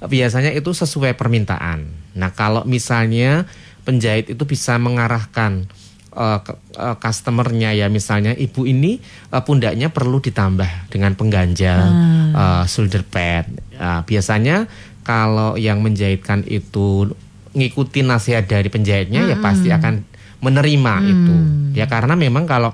[0.00, 1.86] biasanya itu sesuai permintaan.
[2.14, 3.46] Nah kalau misalnya
[3.82, 5.66] penjahit itu bisa mengarahkan
[6.12, 8.98] eh, ke- eh, customernya ya misalnya ibu ini
[9.30, 11.80] eh, pundaknya perlu ditambah dengan pengganjal
[12.34, 13.46] eh, shoulder pad.
[13.80, 14.68] Nah, biasanya
[15.00, 17.10] kalau yang menjahitkan itu
[17.50, 20.06] ngikuti nasihat dari penjahitnya ya pasti akan
[20.38, 21.36] menerima itu.
[21.74, 22.72] Ya karena memang kalau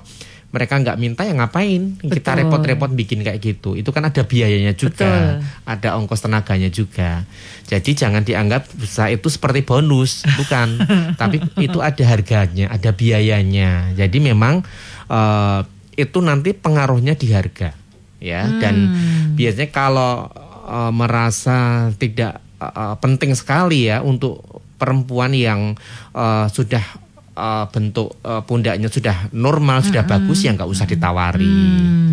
[0.57, 2.41] mereka nggak minta ya ngapain kita Betul.
[2.41, 3.77] repot-repot bikin kayak gitu.
[3.77, 5.69] Itu kan ada biayanya juga, Betul.
[5.69, 7.29] ada ongkos tenaganya juga.
[7.69, 10.81] Jadi jangan dianggap bisa itu seperti bonus, bukan.
[11.21, 13.93] Tapi itu ada harganya, ada biayanya.
[13.93, 14.65] Jadi memang
[15.05, 15.61] eh,
[15.93, 17.77] itu nanti pengaruhnya di harga,
[18.17, 18.49] ya.
[18.57, 18.97] Dan
[19.37, 20.25] biasanya kalau
[20.65, 24.41] eh, merasa tidak eh, penting sekali ya untuk
[24.81, 25.77] perempuan yang
[26.17, 27.06] eh, sudah
[27.37, 31.61] eh, bentuk eh, pundaknya sudah normal, sudah bagus ya nggak usah ditawari.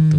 [0.05, 0.19] gitu.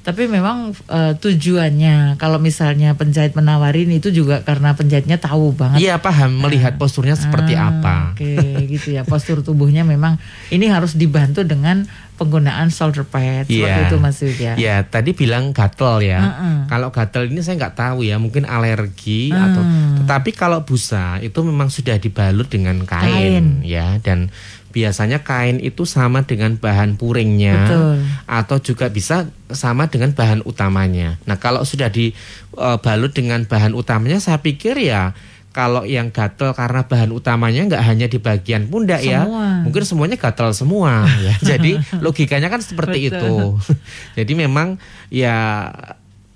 [0.00, 5.84] Tapi memang uh, tujuannya kalau misalnya penjahit menawarin itu juga karena penjahitnya tahu banget.
[5.84, 7.96] Iya paham melihat posturnya seperti Ah, apa.
[8.16, 8.32] Oke,
[8.66, 9.04] gitu ya.
[9.04, 10.16] Postur tubuhnya memang
[10.48, 11.84] ini harus dibantu dengan
[12.16, 13.88] penggunaan shoulder pad seperti Iya.
[13.88, 14.52] itu Mas Widya.
[14.56, 16.20] Ya tadi bilang gatel ya.
[16.20, 16.56] Mm-mm.
[16.68, 19.40] Kalau gatel ini saya nggak tahu ya, mungkin alergi Hmm.
[19.40, 19.62] atau.
[20.04, 23.46] Tetapi kalau busa itu memang sudah dibalut dengan kain, Kain.
[23.64, 24.28] ya dan
[24.70, 27.94] biasanya kain itu sama dengan bahan puringnya Betul.
[28.24, 31.18] atau juga bisa sama dengan bahan utamanya.
[31.26, 35.12] Nah kalau sudah dibalut dengan bahan utamanya, saya pikir ya.
[35.50, 39.26] Kalau yang gatel karena bahan utamanya nggak hanya di bagian pundak ya,
[39.66, 41.34] mungkin semuanya gatel semua ya.
[41.42, 41.74] Jadi
[42.06, 43.18] logikanya kan seperti Betul.
[43.18, 43.34] itu.
[44.22, 44.78] Jadi memang
[45.10, 45.66] ya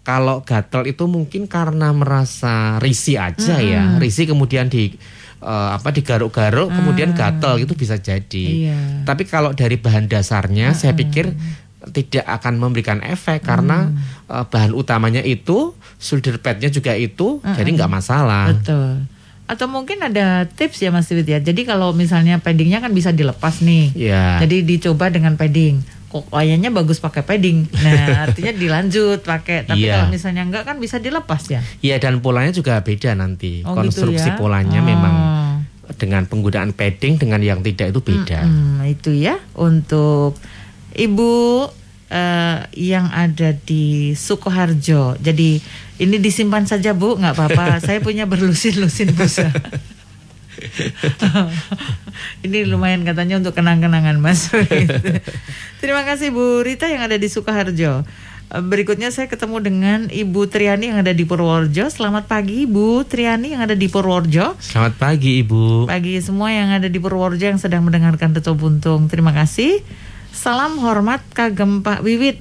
[0.03, 4.99] kalau gatel itu mungkin karena merasa risih aja ya, risih kemudian di
[5.45, 8.73] eh, apa digaruk-garuk kemudian gatel itu bisa jadi.
[8.73, 8.79] Iya.
[9.05, 11.37] Tapi kalau dari bahan dasarnya saya pikir
[11.93, 13.93] tidak akan memberikan efek karena
[14.33, 18.53] eh, bahan utamanya itu shoulder padnya juga itu, jadi nggak masalah.
[18.57, 19.05] Betul.
[19.45, 21.37] Atau mungkin ada tips ya Mas Widya.
[21.37, 23.93] Jadi kalau misalnya paddingnya kan bisa dilepas nih.
[23.93, 24.41] Ya.
[24.41, 25.85] Jadi dicoba dengan padding.
[26.15, 27.67] Kayaknya bagus pakai padding.
[27.75, 29.67] Nah, artinya dilanjut pakai.
[29.67, 29.99] Tapi Iya.
[29.99, 31.59] kalau misalnya enggak kan bisa dilepas ya.
[31.81, 33.67] Iya dan polanya juga beda nanti.
[33.67, 34.39] Oh, Konstruksi gitu ya?
[34.39, 34.87] polanya Oh.
[34.87, 35.15] memang
[35.97, 38.41] dengan penggunaan padding dengan yang tidak itu beda.
[38.41, 40.39] Hmm, itu ya untuk
[40.93, 41.67] ibu
[42.07, 45.19] eh, yang ada di Sukoharjo.
[45.19, 45.59] Jadi
[45.97, 47.65] ini disimpan saja bu, nggak apa-apa.
[47.85, 49.51] Saya punya berlusin-lusin busa.
[52.47, 54.51] ini lumayan katanya untuk kenang-kenangan mas.
[55.83, 58.07] Terima kasih Bu Rita yang ada di Sukoharjo.
[58.55, 61.91] Berikutnya saya ketemu dengan Ibu Triani yang ada di Purworejo.
[61.91, 64.55] Selamat pagi Ibu Triani yang ada di Purworejo.
[64.63, 65.91] Selamat pagi Ibu.
[65.91, 69.83] Bagi semua yang ada di Purworejo yang sedang mendengarkan Teto Buntung, terima kasih.
[70.31, 72.39] Salam hormat kagem Pak Wiwit.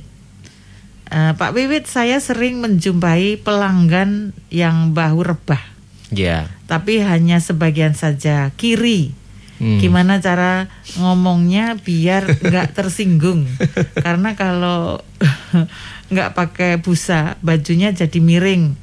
[1.09, 5.61] Eh, Pak Wiwit, saya sering menjumpai pelanggan yang bahu rebah,
[6.13, 6.47] Ya.
[6.65, 9.13] tapi hanya sebagian saja kiri.
[9.61, 9.77] Hmm.
[9.77, 13.45] Gimana cara ngomongnya biar nggak tersinggung?
[14.01, 14.99] Karena kalau
[16.11, 18.73] nggak pakai busa, bajunya jadi miring.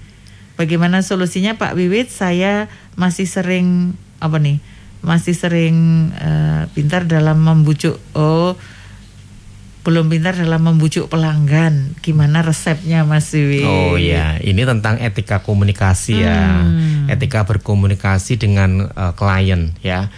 [0.55, 2.12] Bagaimana solusinya Pak Wiwit?
[2.12, 4.61] Saya masih sering apa nih?
[5.01, 7.97] Masih sering eh, pintar dalam membujuk.
[8.12, 8.55] Oh,
[9.81, 11.97] belum pintar dalam membujuk pelanggan.
[12.05, 13.64] Gimana resepnya Mas Wiwit?
[13.64, 17.00] Oh ya, ini tentang etika komunikasi ya, Hmm.
[17.11, 20.09] Etika berkomunikasi dengan eh, klien ya.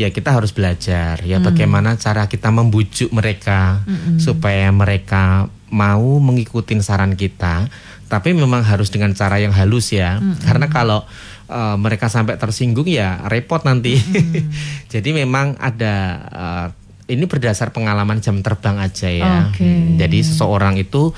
[0.00, 3.84] Ya kita harus belajar ya bagaimana cara kita membujuk mereka
[4.16, 7.68] supaya mereka mau mengikuti saran kita,
[8.08, 11.04] tapi memang harus dengan cara yang halus ya, karena kalau
[11.52, 14.00] eh, mereka sampai tersinggung ya repot nanti.
[14.92, 15.94] Jadi memang ada
[16.32, 16.66] eh,
[17.10, 19.50] ini berdasar pengalaman jam terbang aja ya.
[19.50, 19.98] Oke.
[19.98, 21.10] Jadi seseorang itu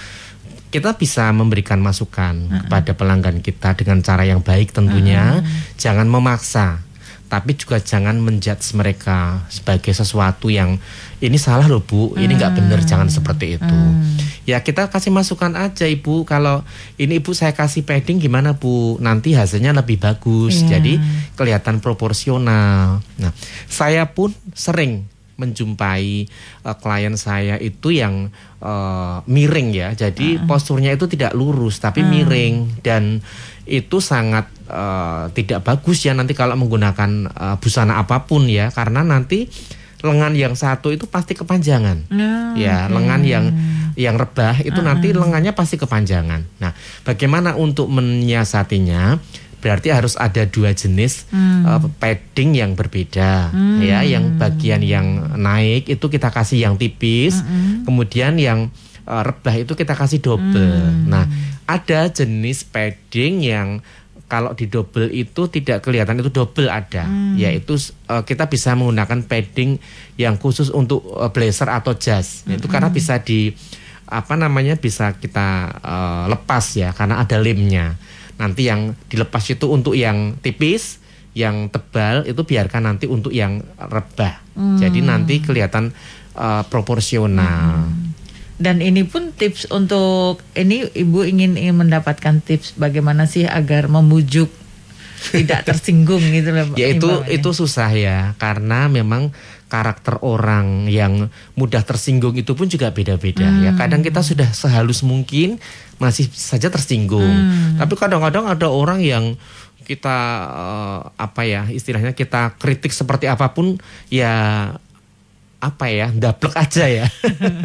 [0.73, 5.45] kita bisa memberikan masukan kepada pelanggan kita dengan cara yang baik tentunya.
[5.77, 6.81] Jangan memaksa,
[7.29, 10.81] tapi juga jangan menjudge mereka sebagai sesuatu yang
[11.21, 13.79] ini salah loh bu, ini nggak benar, jangan seperti itu.
[14.49, 16.25] Ya kita kasih masukan aja ibu.
[16.25, 16.65] Kalau
[16.97, 18.97] ini ibu saya kasih padding gimana bu?
[18.99, 20.65] Nanti hasilnya lebih bagus.
[20.67, 20.81] Iya.
[20.81, 20.99] Jadi
[21.37, 23.05] kelihatan proporsional.
[23.21, 23.33] Nah,
[23.69, 26.27] saya pun sering menjumpai
[26.65, 28.29] eh, klien saya itu yang
[28.61, 29.89] eh, miring ya.
[29.97, 33.21] Jadi posturnya itu tidak lurus tapi miring dan
[33.67, 39.07] itu sangat eh, tidak bagus ya nanti kalau menggunakan eh, busana apa pun ya karena
[39.07, 39.47] nanti
[40.03, 42.11] lengan yang satu itu pasti kepanjangan.
[42.11, 43.55] Ah, Ya, lengan yang
[43.95, 46.43] yang rebah itu nanti lengannya pasti kepanjangan.
[46.59, 46.73] Nah,
[47.07, 49.17] bagaimana untuk menyiasatinya?
[49.63, 54.03] Berarti harus ada dua jenis eh, padding yang berbeda, ya.
[54.03, 57.39] Yang bagian yang naik itu kita kasih yang tipis,
[57.87, 58.75] kemudian yang
[59.07, 61.07] eh, rebah itu kita kasih double.
[61.07, 61.31] Nah,
[61.71, 63.79] ada jenis padding yang
[64.33, 67.05] kalau di double itu tidak kelihatan itu double ada,
[67.37, 67.77] yaitu
[68.09, 69.77] eh, kita bisa menggunakan padding
[70.17, 72.49] yang khusus untuk eh, blazer atau jas.
[72.49, 73.53] Itu karena bisa di
[74.09, 75.49] apa namanya bisa kita
[75.85, 78.01] eh, lepas ya karena ada lemnya.
[78.43, 80.99] Nanti yang dilepas itu untuk yang tipis,
[81.33, 84.43] yang tebal itu biarkan nanti untuk yang rebah.
[84.53, 85.95] Jadi nanti kelihatan
[86.35, 87.87] eh, proporsional.
[88.63, 94.47] Dan ini pun tips untuk ini ibu ingin, ingin mendapatkan tips bagaimana sih agar membujuk
[95.35, 96.71] tidak tersinggung gitu loh.
[96.79, 97.33] Ya itu Imbauannya.
[97.33, 99.35] itu susah ya karena memang
[99.73, 103.73] karakter orang yang mudah tersinggung itu pun juga beda-beda ya.
[103.73, 105.57] Kadang kita sudah sehalus mungkin
[105.97, 107.33] masih saja tersinggung.
[107.81, 109.41] Tapi kadang-kadang ada orang yang
[109.83, 113.81] kita eh, apa ya istilahnya kita kritik seperti apa pun
[114.13, 114.33] ya
[115.63, 117.07] apa ya ndablek aja ya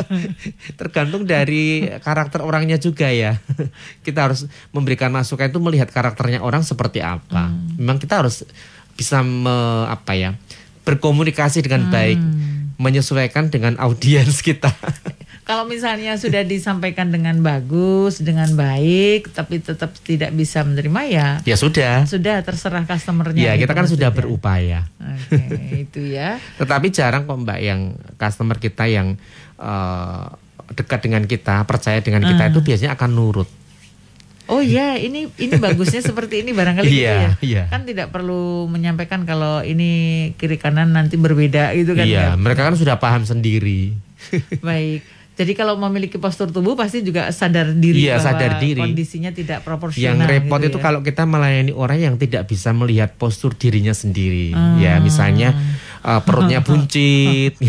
[0.79, 3.41] tergantung dari karakter orangnya juga ya
[4.05, 7.81] kita harus memberikan masukan itu melihat karakternya orang seperti apa hmm.
[7.81, 8.45] memang kita harus
[8.93, 10.37] bisa me, apa ya
[10.87, 11.91] berkomunikasi dengan hmm.
[11.91, 12.19] baik
[12.79, 14.71] menyesuaikan dengan audiens kita
[15.47, 21.27] kalau misalnya sudah disampaikan dengan bagus, dengan baik, tapi tetap tidak bisa menerima ya.
[21.47, 22.03] Ya sudah.
[22.03, 23.47] Sudah terserah customernya.
[23.47, 24.91] Ya kita kan sudah berupaya.
[24.99, 25.39] Oke,
[25.87, 26.43] itu ya.
[26.59, 29.15] Tetapi jarang kok Mbak yang customer kita yang
[29.55, 30.35] uh,
[30.75, 32.51] dekat dengan kita, percaya dengan kita uh.
[32.51, 33.47] itu biasanya akan nurut.
[34.47, 37.31] Oh iya, ini ini bagusnya seperti ini barangkali gitu iya, ya.
[37.43, 37.63] Iya.
[37.67, 42.07] Kan tidak perlu menyampaikan kalau ini kiri kanan nanti berbeda gitu kan.
[42.07, 42.39] Iya, ya.
[42.39, 43.91] mereka kan sudah paham sendiri.
[44.67, 45.03] Baik.
[45.37, 48.81] Jadi kalau memiliki postur tubuh pasti juga sadar diri iya, bahwa sadar diri.
[48.81, 50.25] kondisinya tidak proporsional.
[50.25, 50.83] Yang repot gitu itu ya.
[50.89, 54.57] kalau kita melayani orang yang tidak bisa melihat postur dirinya sendiri.
[54.57, 54.81] Hmm.
[54.81, 55.53] Ya, misalnya
[56.07, 57.59] uh, perutnya buncit,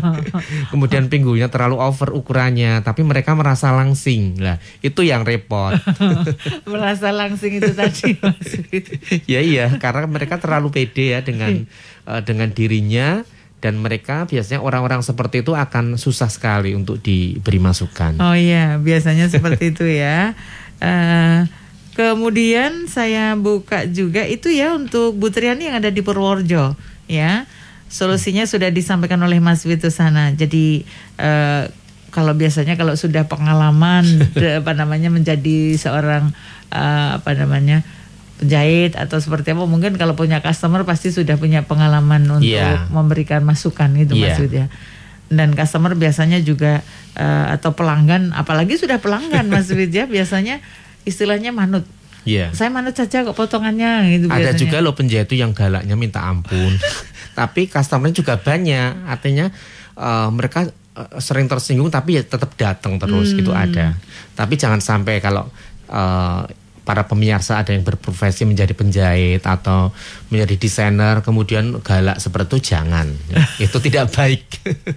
[0.72, 4.36] kemudian pinggulnya terlalu over ukurannya, tapi mereka merasa langsing.
[4.36, 5.80] Lah, itu yang repot.
[6.70, 8.20] merasa langsing itu tadi.
[9.24, 11.64] ya iya, karena mereka terlalu pede ya dengan
[12.04, 13.24] uh, dengan dirinya
[13.60, 18.20] dan mereka biasanya orang-orang seperti itu akan susah sekali untuk diberi masukan.
[18.20, 20.32] Oh iya, biasanya seperti itu ya.
[20.80, 21.44] Uh,
[21.92, 26.72] kemudian saya buka juga itu ya untuk Bu Triani yang ada di Purworejo
[27.04, 27.44] ya.
[27.90, 30.30] Solusinya sudah disampaikan oleh Mas Wito sana.
[30.30, 30.86] Jadi
[31.18, 31.66] uh,
[32.14, 34.06] kalau biasanya kalau sudah pengalaman
[34.62, 36.30] apa namanya menjadi seorang
[36.70, 37.82] uh, apa namanya
[38.40, 42.88] penjahit atau seperti apa mungkin kalau punya customer pasti sudah punya pengalaman untuk yeah.
[42.88, 44.32] memberikan masukan gitu yeah.
[44.32, 44.66] maksudnya
[45.30, 46.80] dan customer biasanya juga
[47.20, 50.64] uh, atau pelanggan apalagi sudah pelanggan Mas Widya biasanya
[51.04, 51.84] istilahnya manut
[52.28, 52.52] Iya.
[52.52, 54.60] Saya manut saja kok potongannya gitu Ada biasanya.
[54.60, 56.76] juga loh penjahit itu yang galaknya minta ampun.
[57.38, 59.08] tapi customer juga banyak.
[59.08, 59.48] Artinya
[59.96, 63.38] uh, mereka uh, sering tersinggung tapi ya tetap datang terus hmm.
[63.40, 63.96] gitu ada.
[64.36, 65.48] Tapi jangan sampai kalau
[65.88, 66.44] uh,
[66.90, 69.94] para pemirsa ada yang berprofesi menjadi penjahit atau
[70.32, 73.06] menjadi desainer kemudian galak seperti itu jangan
[73.64, 74.42] itu tidak baik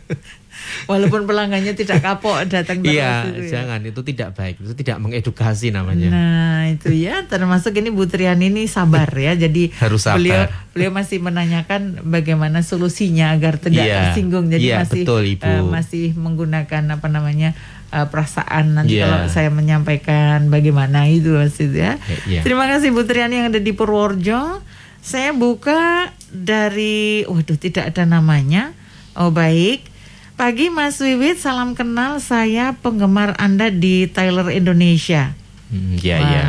[0.90, 3.52] walaupun pelanggannya tidak kapok datang terus iya itu ya.
[3.62, 8.50] jangan itu tidak baik itu tidak mengedukasi namanya nah itu ya termasuk ini Bu Triani
[8.50, 10.42] ini sabar ya jadi harus sabar beliau
[10.74, 15.46] beliau masih menanyakan bagaimana solusinya agar tidak iya, tersinggung jadi iya, masih betul, Ibu.
[15.46, 17.54] Uh, masih menggunakan apa namanya
[17.94, 19.06] uh, perasaan nanti yeah.
[19.06, 22.02] kalau saya menyampaikan bagaimana itu maksud ya.
[22.26, 22.42] Yeah.
[22.42, 24.66] Terima kasih Bu Triani yang ada di Purworejo.
[25.04, 28.74] Saya buka dari waduh tidak ada namanya.
[29.14, 29.93] Oh baik.
[30.34, 32.18] Pagi Mas Wiwit, salam kenal.
[32.18, 35.38] Saya penggemar Anda di Tyler Indonesia.
[35.70, 36.46] Hmm, ya hmm, ya.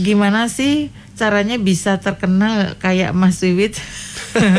[0.00, 0.88] Gimana sih
[1.20, 3.76] caranya bisa terkenal kayak Mas Wiwit?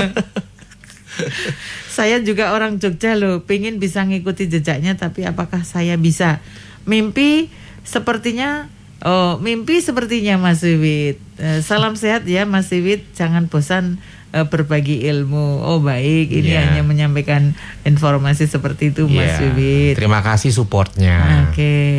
[1.97, 6.37] saya juga orang Jogja loh, pengen bisa ngikuti jejaknya, tapi apakah saya bisa?
[6.85, 7.49] Mimpi
[7.81, 8.69] sepertinya,
[9.01, 11.17] oh mimpi sepertinya Mas Wiwit.
[11.41, 13.97] Eh, salam sehat ya Mas Wiwit, jangan bosan
[14.31, 15.63] eh, berbagi ilmu.
[15.63, 16.67] Oh baik, ini yeah.
[16.71, 19.93] hanya menyampaikan informasi seperti itu Mas yeah.
[19.95, 21.47] Terima kasih supportnya.
[21.47, 21.91] Oke, okay.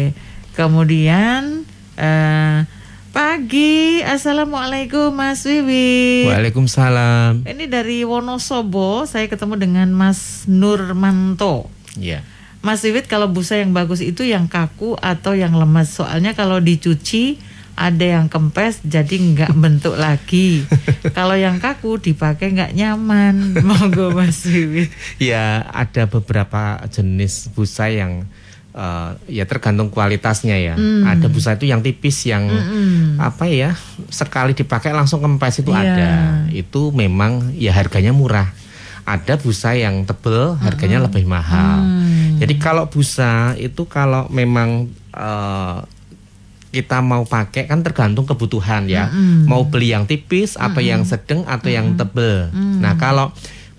[0.57, 1.69] kemudian.
[1.93, 2.65] Uh,
[3.13, 6.33] Pagi, Assalamualaikum Mas Wiwi.
[6.33, 7.45] Waalaikumsalam.
[7.45, 11.69] Ini dari Wonosobo, saya ketemu dengan Mas Nurmanto.
[12.01, 12.25] Iya.
[12.25, 12.33] Yeah.
[12.65, 15.93] Mas Wiwit, kalau busa yang bagus itu yang kaku atau yang lemas?
[15.93, 17.37] Soalnya kalau dicuci
[17.73, 20.65] ada yang kempes jadi nggak bentuk lagi.
[21.17, 23.35] kalau yang kaku dipakai nggak nyaman.
[23.69, 24.93] Monggo Mas Wiwit.
[25.17, 28.29] Ya, ada beberapa jenis busa yang
[28.77, 30.75] uh, ya tergantung kualitasnya ya.
[30.77, 31.09] Mm.
[31.09, 32.91] Ada busa itu yang tipis yang mm
[33.23, 33.79] apa ya
[34.11, 35.85] sekali dipakai langsung kempes itu yeah.
[35.85, 36.11] ada.
[36.51, 38.51] Itu memang ya harganya murah.
[39.03, 41.79] Ada busa yang tebel harganya mm lebih mahal.
[41.83, 42.43] Mm.
[42.43, 45.87] Jadi kalau busa itu kalau memang uh,
[46.73, 49.13] kita mau pakai kan tergantung kebutuhan ya.
[49.13, 52.49] Mm Mau beli yang tipis, apa mm yang sedang atau mm yang tebel.
[52.49, 53.29] Mm Nah kalau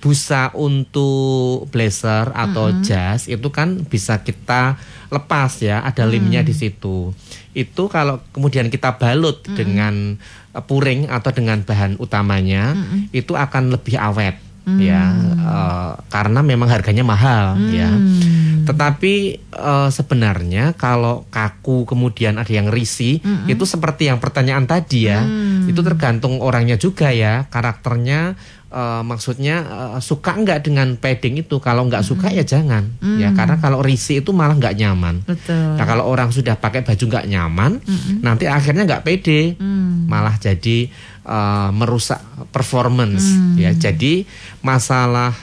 [0.03, 2.83] busa untuk blazer atau mm -hmm.
[2.83, 4.75] jas itu kan bisa kita
[5.07, 6.47] lepas ya, ada limnya mm.
[6.51, 7.15] di situ.
[7.55, 9.55] Itu kalau kemudian kita balut mm -hmm.
[9.57, 9.93] dengan
[10.51, 13.01] uh, puring atau dengan bahan utamanya, mm -hmm.
[13.15, 14.79] itu akan lebih awet mm.
[14.79, 15.03] ya,
[15.43, 17.71] uh, karena memang harganya mahal mm.
[17.71, 17.91] ya.
[18.63, 23.51] Tetapi uh, sebenarnya kalau kaku kemudian ada yang risi, mm -hmm.
[23.51, 25.67] itu seperti yang pertanyaan tadi ya, mm.
[25.67, 28.39] itu tergantung orangnya juga ya, karakternya
[28.73, 32.35] uh, maksudnya uh, suka nggak dengan padding itu kalau nggak suka mm.
[32.41, 33.17] ya jangan mm.
[33.21, 35.77] ya karena kalau risi itu malah nggak nyaman Betul.
[35.77, 40.09] nah kalau orang sudah pakai baju nggak nyaman mm nanti akhirnya nggak pede mm.
[40.09, 40.89] malah jadi
[41.27, 42.19] uh, merusak
[42.51, 43.55] performance mm.
[43.59, 44.27] ya jadi
[44.63, 45.35] masalah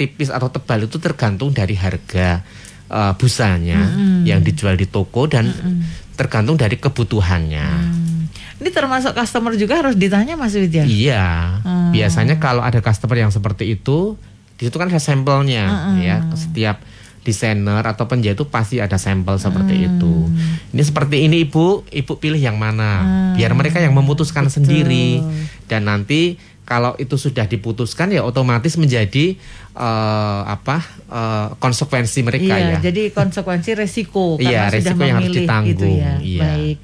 [0.00, 2.40] tipis atau tebal itu tergantung dari harga
[2.90, 4.24] uh, busanya mm-hmm.
[4.24, 6.16] yang dijual di toko dan mm-hmm.
[6.16, 7.68] tergantung dari kebutuhannya.
[7.68, 8.20] Mm.
[8.60, 10.84] Ini termasuk customer juga harus ditanya Mas Widya?
[10.84, 11.60] Iya.
[11.60, 11.92] Mm.
[11.92, 14.16] Biasanya kalau ada customer yang seperti itu,
[14.56, 15.96] di situ kan ada sampelnya mm-hmm.
[16.00, 16.16] ya.
[16.32, 16.76] Setiap
[17.20, 19.86] desainer atau penjahit itu pasti ada sampel seperti hmm.
[19.92, 20.14] itu.
[20.72, 23.04] Ini seperti ini Ibu, Ibu pilih yang mana?
[23.04, 23.06] Hmm.
[23.36, 24.64] Biar mereka yang memutuskan Betul.
[24.64, 25.20] sendiri
[25.68, 29.34] dan nanti kalau itu sudah diputuskan ya otomatis menjadi
[29.74, 30.78] uh, apa
[31.10, 32.90] uh, konsekuensi mereka iya, ya.
[32.90, 35.74] Jadi konsekuensi resiko iya, karena resiko sudah yang harus gitu ditanggung.
[35.74, 36.12] Gitu ya.
[36.22, 36.40] Iya.
[36.46, 36.78] Baik.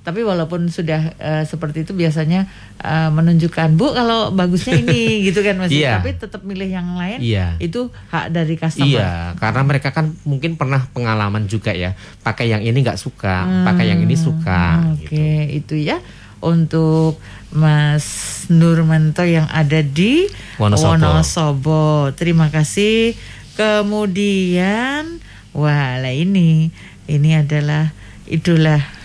[0.00, 2.48] Tapi walaupun sudah uh, seperti itu biasanya
[2.80, 5.68] uh, menunjukkan bu kalau bagusnya ini gitu kan mas.
[5.68, 6.00] Iya.
[6.00, 7.20] Tapi tetap milih yang lain.
[7.20, 7.60] Iya.
[7.60, 8.88] Itu hak dari customer.
[8.88, 9.12] Iya.
[9.36, 11.92] Karena mereka kan mungkin pernah pengalaman juga ya.
[12.24, 14.96] Pakai yang ini nggak suka, hmm, pakai yang ini suka.
[14.96, 15.38] Oke, okay.
[15.60, 15.76] gitu.
[15.76, 16.00] itu ya
[16.40, 17.20] untuk
[17.52, 18.06] Mas
[18.48, 20.96] Nurmanto yang ada di Wonosobo.
[20.96, 21.84] Wonosobo.
[22.16, 23.14] Terima kasih.
[23.60, 25.20] Kemudian,
[25.52, 26.72] wah lah ini,
[27.04, 27.92] ini adalah
[28.24, 28.99] idola.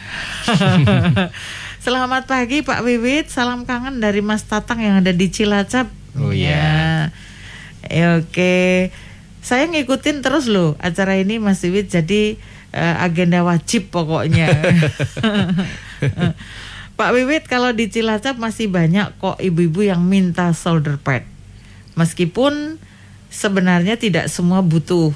[1.86, 5.86] Selamat pagi Pak Wiwit, salam kangen dari Mas Tatang yang ada di Cilacap.
[6.18, 7.14] Oh iya.
[7.86, 8.18] Ya.
[8.18, 8.90] Oke,
[9.46, 12.42] saya ngikutin terus loh acara ini Mas Wiwit, jadi
[12.74, 14.50] uh, agenda wajib pokoknya.
[16.98, 21.28] Pak Wiwit kalau di Cilacap masih banyak kok ibu-ibu yang minta shoulder pad.
[22.00, 22.80] Meskipun
[23.28, 25.12] sebenarnya tidak semua butuh.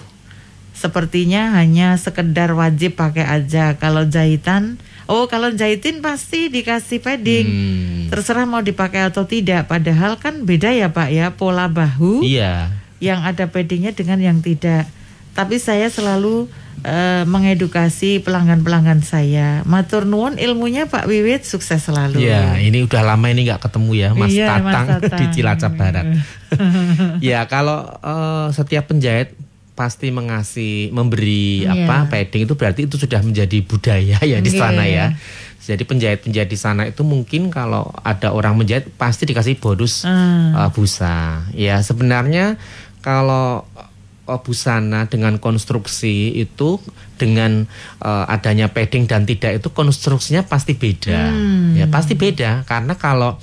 [0.76, 3.76] Sepertinya hanya sekedar wajib pakai aja.
[3.80, 7.48] Kalau jahitan, oh kalau jahitin pasti dikasih padding.
[7.50, 8.08] Hmm.
[8.14, 9.66] Terserah mau dipakai atau tidak.
[9.66, 12.22] Padahal kan beda ya Pak ya pola bahu.
[12.22, 12.70] Iya.
[13.02, 14.86] Yang ada paddingnya dengan yang tidak.
[15.34, 16.50] Tapi saya selalu
[16.84, 19.64] uh, mengedukasi pelanggan-pelanggan saya.
[19.66, 22.24] Matur nuwun ilmunya Pak Wiwit sukses selalu.
[22.24, 25.74] Iya, ini udah lama ini nggak ketemu ya Mas, iya, Tatang, Mas Tatang di Cilacap
[25.76, 26.06] Barat.
[27.32, 29.36] ya kalau uh, setiap penjahit
[29.80, 31.88] pasti mengasih memberi iya.
[31.88, 35.16] apa padding itu berarti itu sudah menjadi budaya ya di sana iya.
[35.16, 35.48] ya.
[35.70, 40.58] Jadi penjahit-penjahit di sana itu mungkin kalau ada orang menjahit pasti dikasih bonus hmm.
[40.58, 41.48] uh, busa.
[41.56, 42.60] Ya sebenarnya
[43.00, 43.64] kalau
[44.38, 46.78] busana dengan konstruksi itu
[47.18, 47.66] dengan
[48.06, 51.82] uh, adanya padding dan tidak itu konstruksinya pasti beda hmm.
[51.82, 53.42] ya pasti beda karena kalau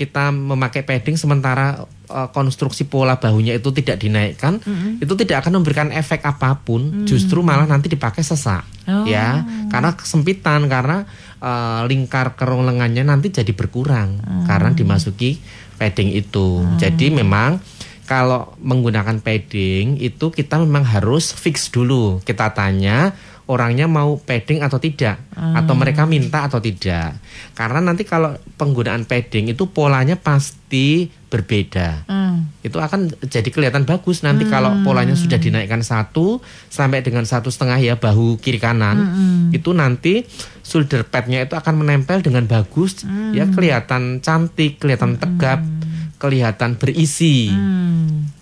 [0.00, 5.04] kita memakai padding sementara uh, konstruksi pola bahunya itu tidak dinaikkan hmm.
[5.04, 7.06] itu tidak akan memberikan efek apa pun hmm.
[7.08, 9.04] justru malah nanti dipakai sesak oh.
[9.04, 11.08] ya karena kesempitan karena
[11.40, 14.44] uh, lingkar kerong lengannya nanti jadi berkurang hmm.
[14.48, 15.40] karena dimasuki
[15.76, 16.78] padding itu hmm.
[16.80, 17.60] jadi memang
[18.04, 22.20] kalau menggunakan padding itu kita memang harus fix dulu.
[22.20, 25.54] Kita tanya orangnya mau padding atau tidak hmm.
[25.60, 27.16] atau mereka minta atau tidak.
[27.52, 32.08] Karena nanti kalau penggunaan padding itu polanya pasti berbeda.
[32.08, 32.48] Hmm.
[32.64, 34.52] Itu akan jadi kelihatan bagus nanti hmm.
[34.52, 36.40] kalau polanya sudah dinaikkan satu
[36.72, 39.56] sampai dengan satu setengah ya bahu kiri kanan hmm.
[39.56, 40.24] itu nanti
[40.64, 43.36] shoulder padnya itu akan menempel dengan bagus hmm.
[43.36, 45.60] ya kelihatan cantik, kelihatan tegap.
[45.60, 48.32] Hmm kelihatan berisi hmm.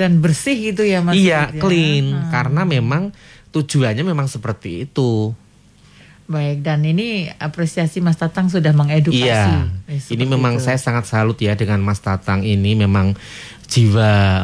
[0.00, 1.60] dan bersih gitu ya mas iya ya?
[1.60, 2.32] clean hmm.
[2.32, 3.12] karena memang
[3.56, 5.32] tujuannya memang seperti itu
[6.26, 9.30] Baik dan ini apresiasi Mas Tatang sudah mengedukasi.
[9.30, 9.70] Iya.
[9.86, 10.66] Eh, ini memang itu.
[10.66, 13.14] saya sangat salut ya dengan Mas Tatang ini memang
[13.70, 14.42] jiwa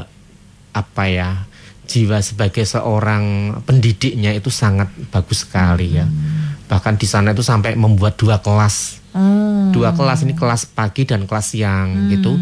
[0.71, 1.43] apa ya
[1.91, 6.07] jiwa sebagai seorang pendidiknya itu sangat bagus sekali ya.
[6.07, 6.71] Hmm.
[6.71, 9.69] Bahkan di sana itu sampai membuat dua kelas Hmm.
[9.77, 12.09] Dua kelas ini kelas pagi dan kelas siang hmm.
[12.17, 12.33] gitu.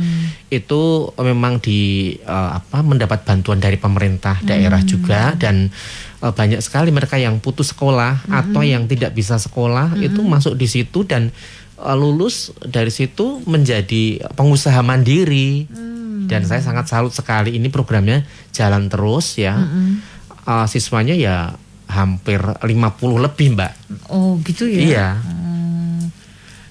[0.50, 4.88] Itu memang di uh, apa mendapat bantuan dari pemerintah daerah hmm.
[4.88, 5.70] juga dan
[6.22, 8.32] uh, banyak sekali mereka yang putus sekolah hmm.
[8.34, 10.06] atau yang tidak bisa sekolah hmm.
[10.06, 11.34] itu masuk di situ dan
[11.82, 15.66] uh, lulus dari situ menjadi pengusaha mandiri.
[15.66, 16.30] Hmm.
[16.30, 18.22] Dan saya sangat salut sekali ini programnya
[18.54, 19.58] jalan terus ya.
[19.58, 19.98] Hmm.
[20.46, 21.58] Uh, siswanya ya
[21.90, 22.70] hampir 50
[23.18, 23.72] lebih, Mbak.
[24.14, 24.78] Oh, gitu ya.
[24.80, 25.08] Iya.
[25.18, 25.39] Hmm.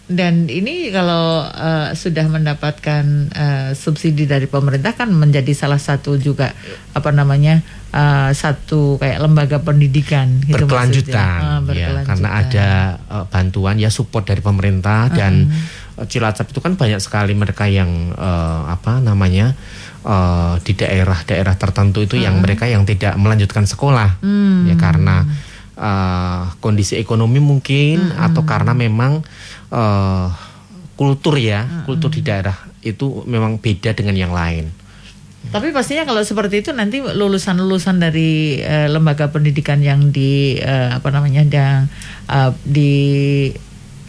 [0.09, 6.57] Dan ini kalau uh, sudah mendapatkan uh, subsidi dari pemerintah kan menjadi salah satu juga
[6.97, 7.61] apa namanya
[7.93, 12.01] uh, satu kayak lembaga pendidikan gitu berkelanjutan, uh, berkelanjutan.
[12.01, 12.67] ya karena ada
[13.05, 15.51] uh, bantuan ya support dari pemerintah uh dan
[15.99, 19.51] Cilacap itu kan banyak sekali mereka yang uh, apa namanya
[20.07, 24.71] uh, di daerah-daerah tertentu itu uh yang mereka yang tidak melanjutkan sekolah hmm.
[24.71, 25.27] ya karena
[25.79, 28.27] uh, kondisi ekonomi mungkin -huh.
[28.29, 29.23] atau karena memang
[29.71, 30.27] uh,
[30.99, 31.87] kultur ya, hmm.
[31.87, 34.67] kultur di daerah itu memang beda dengan yang lain.
[35.39, 41.07] Tapi pastinya kalau seperti itu nanti lulusan-lulusan dari uh, lembaga pendidikan yang di uh, apa
[41.15, 41.87] namanya yang
[42.27, 42.91] uh, di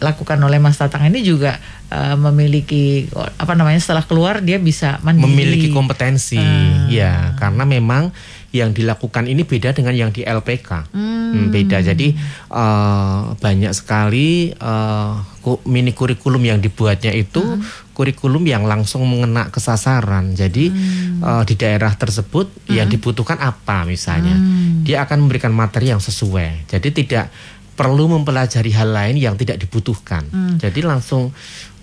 [0.01, 1.61] dilakukan oleh Mas Tatang ini juga
[1.93, 3.05] uh, memiliki
[3.37, 5.29] apa namanya setelah keluar dia bisa mandiri.
[5.29, 6.89] Memiliki kompetensi, uh.
[6.89, 8.09] ya karena memang
[8.51, 10.91] yang dilakukan ini beda dengan yang di LPK.
[10.91, 11.31] Hmm.
[11.31, 11.79] Hmm, beda.
[11.79, 12.11] Jadi
[12.51, 15.15] uh, banyak sekali uh,
[15.63, 17.95] mini kurikulum yang dibuatnya itu hmm.
[17.95, 20.35] kurikulum yang langsung mengena kesasaran.
[20.35, 21.23] Jadi hmm.
[21.23, 22.75] uh, di daerah tersebut hmm.
[22.75, 24.83] yang dibutuhkan apa misalnya, hmm.
[24.83, 26.67] dia akan memberikan materi yang sesuai.
[26.67, 27.31] Jadi tidak
[27.79, 30.27] perlu mempelajari hal lain yang tidak dibutuhkan.
[30.27, 30.59] Hmm.
[30.59, 31.31] Jadi langsung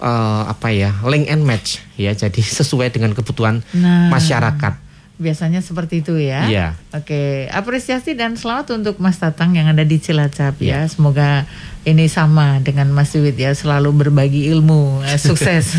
[0.04, 2.12] uh, apa ya link and match ya.
[2.12, 4.12] Jadi sesuai dengan kebutuhan nah.
[4.12, 4.87] masyarakat.
[5.18, 6.46] Biasanya seperti itu ya.
[6.46, 6.66] Iya.
[6.94, 10.86] Oke, apresiasi dan selamat untuk Mas Tatang yang ada di Cilacap ya.
[10.86, 10.86] ya.
[10.86, 11.42] Semoga
[11.82, 15.74] ini sama dengan Mas Wid ya, selalu berbagi ilmu, eh, sukses.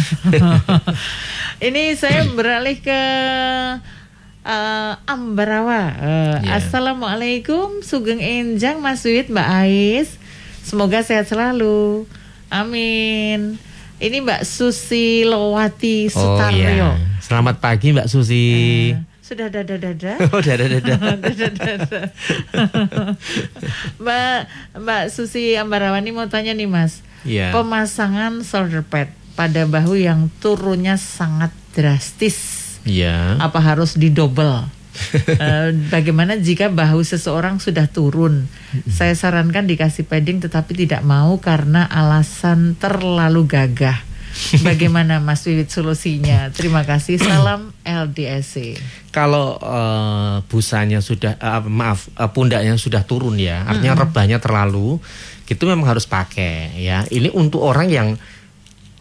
[1.68, 3.02] ini saya beralih ke
[4.44, 5.84] uh, Ambarawa.
[5.96, 6.60] Uh, yeah.
[6.60, 10.10] Assalamualaikum, Sugeng Enjang, Mas Wid, Mbak Ais.
[10.68, 12.06] Semoga sehat selalu.
[12.52, 13.56] Amin.
[14.00, 16.68] Ini Mbak Susi Lowati Sutaryo.
[16.92, 16.96] Oh, yeah.
[17.20, 18.48] Selamat pagi Mbak Susi.
[18.96, 20.14] Uh, sudah dada dada.
[20.34, 20.98] Oh dada dada.
[20.98, 22.02] dada dada.
[24.02, 24.40] Mbak
[24.82, 27.06] Mbak Susi Ambarawani mau tanya nih Mas.
[27.22, 27.54] Iya.
[27.54, 32.58] Pemasangan shoulder pad pada bahu yang turunnya sangat drastis.
[32.90, 33.38] Iya.
[33.38, 34.66] Apa harus didobel?
[34.66, 38.50] uh, bagaimana jika bahu seseorang sudah turun?
[38.90, 44.09] Saya sarankan dikasih padding tetapi tidak mau karena alasan terlalu gagah.
[44.68, 46.50] Bagaimana Mas Wiwit solusinya?
[46.54, 47.20] Terima kasih.
[47.20, 48.80] Salam LDSC.
[49.12, 54.10] Kalau uh, busanya sudah uh, maaf uh, pundaknya sudah turun ya, artinya mm -hmm.
[54.10, 54.98] rebahnya terlalu,
[55.46, 57.04] gitu memang harus pakai ya.
[57.10, 58.08] Ini untuk orang yang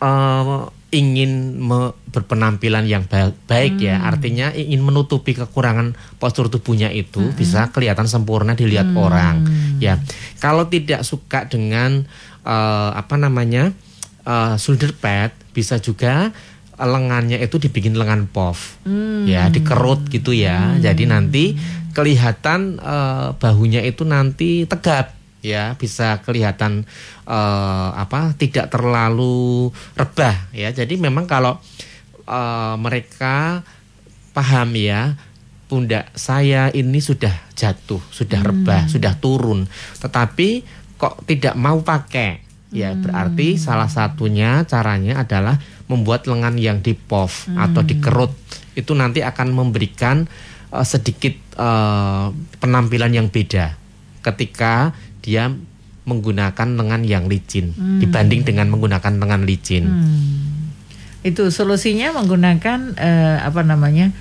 [0.03, 3.84] uh, ingin me, berpenampilan yang baik, hmm.
[3.84, 7.36] ya artinya ingin menutupi kekurangan postur tubuhnya itu hmm.
[7.36, 8.97] bisa kelihatan sempurna dilihat hmm.
[8.97, 9.45] orang
[9.84, 10.01] ya
[10.41, 12.09] kalau tidak suka dengan
[12.49, 13.76] uh, apa namanya
[14.29, 16.29] uh, shoulder pad bisa juga
[16.79, 19.26] lengannya itu dibikin lengan puff hmm.
[19.26, 20.85] ya dikerut gitu ya hmm.
[20.85, 21.59] jadi nanti
[21.97, 26.87] kelihatan uh, bahunya itu nanti tegap ya bisa kelihatan
[27.26, 31.59] uh, apa tidak terlalu rebah ya jadi memang kalau
[32.31, 33.66] uh, mereka
[34.31, 35.18] paham ya
[35.66, 38.49] pundak saya ini sudah jatuh sudah hmm.
[38.55, 39.66] rebah sudah turun
[39.99, 40.62] tetapi
[40.95, 43.01] kok tidak mau pakai Ya, hmm.
[43.01, 45.57] berarti salah satunya caranya adalah
[45.89, 47.57] membuat lengan yang di puff hmm.
[47.57, 48.33] atau dikerut.
[48.77, 50.29] Itu nanti akan memberikan
[50.69, 52.29] uh, sedikit uh,
[52.61, 53.73] penampilan yang beda
[54.21, 54.93] ketika
[55.25, 55.49] dia
[56.09, 58.01] menggunakan lengan yang licin hmm.
[58.05, 59.85] dibanding dengan menggunakan lengan licin.
[59.89, 60.73] Hmm.
[61.25, 64.12] Itu solusinya menggunakan uh, apa namanya?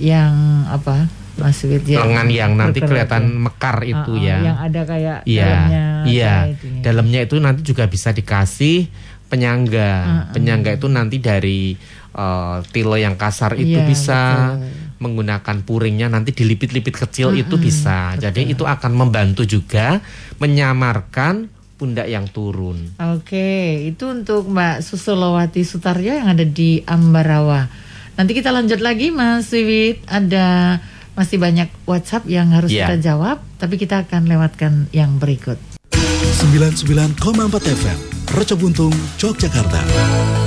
[0.00, 1.06] yang apa?
[1.34, 2.06] Mas ya.
[2.06, 3.42] Lengan yang nanti kelihatan itu.
[3.42, 4.38] mekar itu uh, uh, ya.
[4.38, 5.86] Yang ada kayak iya, dalamnya.
[6.06, 6.34] Iya.
[6.82, 8.86] Dalamnya itu nanti juga bisa dikasih
[9.26, 9.92] penyangga.
[9.94, 10.24] Uh, uh.
[10.30, 11.74] Penyangga itu nanti dari
[12.14, 14.20] uh, tilo yang kasar itu iya, bisa
[14.54, 15.02] betul.
[15.02, 18.14] menggunakan puringnya nanti dilipit-lipit kecil uh, itu bisa.
[18.14, 18.22] Betul.
[18.30, 19.98] Jadi itu akan membantu juga
[20.38, 22.94] menyamarkan pundak yang turun.
[23.02, 27.66] Oke, itu untuk Mbak Susulowati Sutaryo yang ada di Ambarawa.
[28.14, 30.78] Nanti kita lanjut lagi Mas Wiwit ada
[31.14, 32.90] masih banyak WhatsApp yang harus yeah.
[32.90, 35.58] kita jawab, tapi kita akan lewatkan yang berikut.
[35.94, 37.16] 99,4
[37.62, 37.98] FM,
[38.34, 40.43] Reco Buntung, Yogyakarta.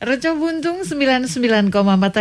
[0.00, 1.68] Reco Buntung 99,4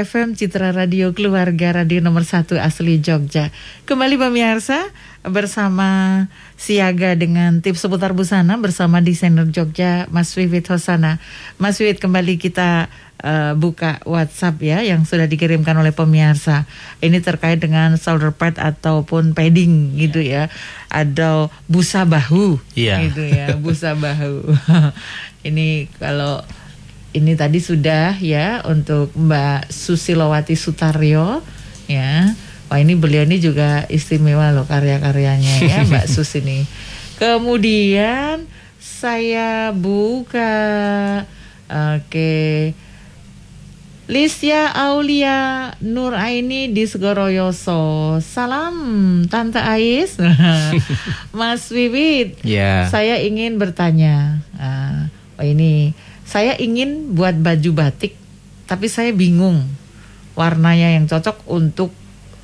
[0.04, 3.56] FM Citra Radio Keluarga Radio nomor 1 asli Jogja.
[3.88, 4.92] Kembali pemirsa
[5.24, 6.28] bersama
[6.60, 11.24] Siaga dengan tips seputar busana bersama desainer Jogja Mas Wiwit Hosana.
[11.56, 12.92] Mas Wiwit kembali kita
[13.24, 16.68] uh, buka WhatsApp ya yang sudah dikirimkan oleh pemirsa.
[17.00, 20.52] Ini terkait dengan shoulder pad ataupun padding gitu ya.
[20.92, 23.08] Ada busa bahu iya.
[23.08, 24.52] gitu ya, busa bahu.
[25.48, 26.44] ini kalau
[27.14, 31.42] ini tadi sudah ya untuk Mbak Susilowati Sutaryo
[31.90, 32.34] ya.
[32.70, 36.70] Wah ini beliau ini juga istimewa loh karya-karyanya ya Mbak Sus ini.
[37.18, 38.46] Kemudian
[38.78, 40.54] saya buka
[41.66, 42.78] oke okay.
[44.10, 48.18] Lisya Aulia Nur Aini di Segoroyoso.
[48.26, 50.18] Salam Tante Ais.
[51.38, 52.42] Mas Wiwit.
[52.42, 52.90] Yeah.
[52.90, 54.42] Saya ingin bertanya.
[54.58, 55.94] Uh, oh ini
[56.30, 58.14] saya ingin buat baju batik
[58.70, 59.66] tapi saya bingung
[60.38, 61.90] warnanya yang cocok untuk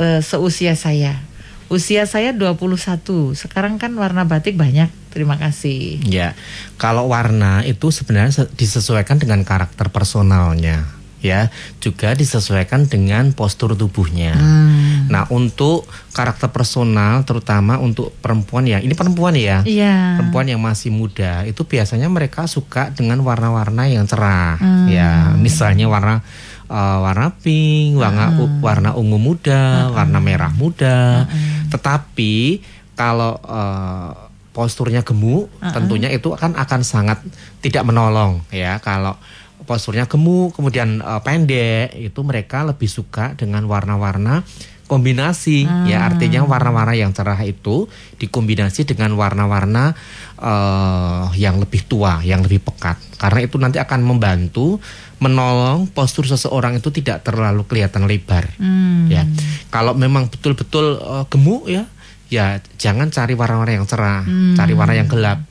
[0.01, 1.21] uh, seusia saya.
[1.69, 3.38] Usia saya 21.
[3.38, 4.89] Sekarang kan warna batik banyak.
[5.13, 6.01] Terima kasih.
[6.05, 6.33] Ya.
[6.81, 10.95] Kalau warna itu sebenarnya disesuaikan dengan karakter personalnya
[11.26, 11.49] ya
[11.82, 14.38] juga disesuaikan dengan postur tubuhnya.
[14.38, 15.09] Hmm.
[15.09, 19.65] Nah, untuk karakter personal terutama untuk perempuan ya, ini perempuan ya.
[19.65, 20.21] Iya.
[20.21, 24.86] Perempuan yang masih muda itu biasanya mereka suka dengan warna-warna yang cerah Hmm.
[24.86, 25.34] ya.
[25.34, 26.21] Misalnya warna
[26.69, 31.26] uh, warna pink, warna u- warna ungu muda, warna merah muda.
[31.73, 32.61] Tetapi
[32.93, 34.13] kalau uh,
[34.55, 37.19] posturnya gemuk, tentunya itu kan akan sangat
[37.59, 38.80] tidak menolong ya.
[38.80, 39.19] Kalau
[39.66, 44.45] posturnya gemuk kemudian uh, pendek itu mereka lebih suka dengan warna-warna
[44.86, 45.66] kombinasi.
[45.89, 47.89] Ya artinya warna-warna yang cerah itu
[48.22, 49.97] dikombinasi dengan warna-warna
[50.39, 52.97] eh, yang lebih tua yang lebih pekat.
[53.18, 54.78] Karena itu nanti akan membantu
[55.18, 58.45] menolong postur seseorang itu tidak terlalu kelihatan lebar.
[58.59, 59.07] Hmm.
[59.09, 59.26] ya
[59.74, 61.89] kalau memang betul-betul eh, gemuk ya
[62.26, 64.26] ya jangan cari warna-warna yang cerah
[64.57, 65.45] cari warna yang gelap.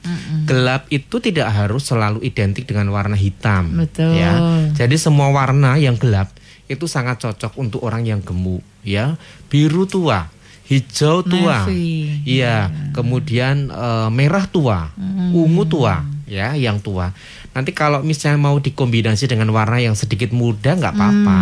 [0.45, 4.19] Gelap itu tidak harus selalu identik dengan warna hitam Betul.
[4.19, 4.37] ya.
[4.77, 6.35] Jadi semua warna yang gelap
[6.69, 9.17] itu sangat cocok untuk orang yang gemuk ya.
[9.49, 10.29] Biru tua
[10.65, 12.25] hijau tua Navy.
[12.25, 12.69] iya.
[12.93, 14.93] Kemudian eh, merah tua
[15.33, 17.13] ungu tua ya yang tua.
[17.55, 21.41] Nanti kalau misalnya mau dikombinasi dengan warna yang sedikit muda nggak apa-apa.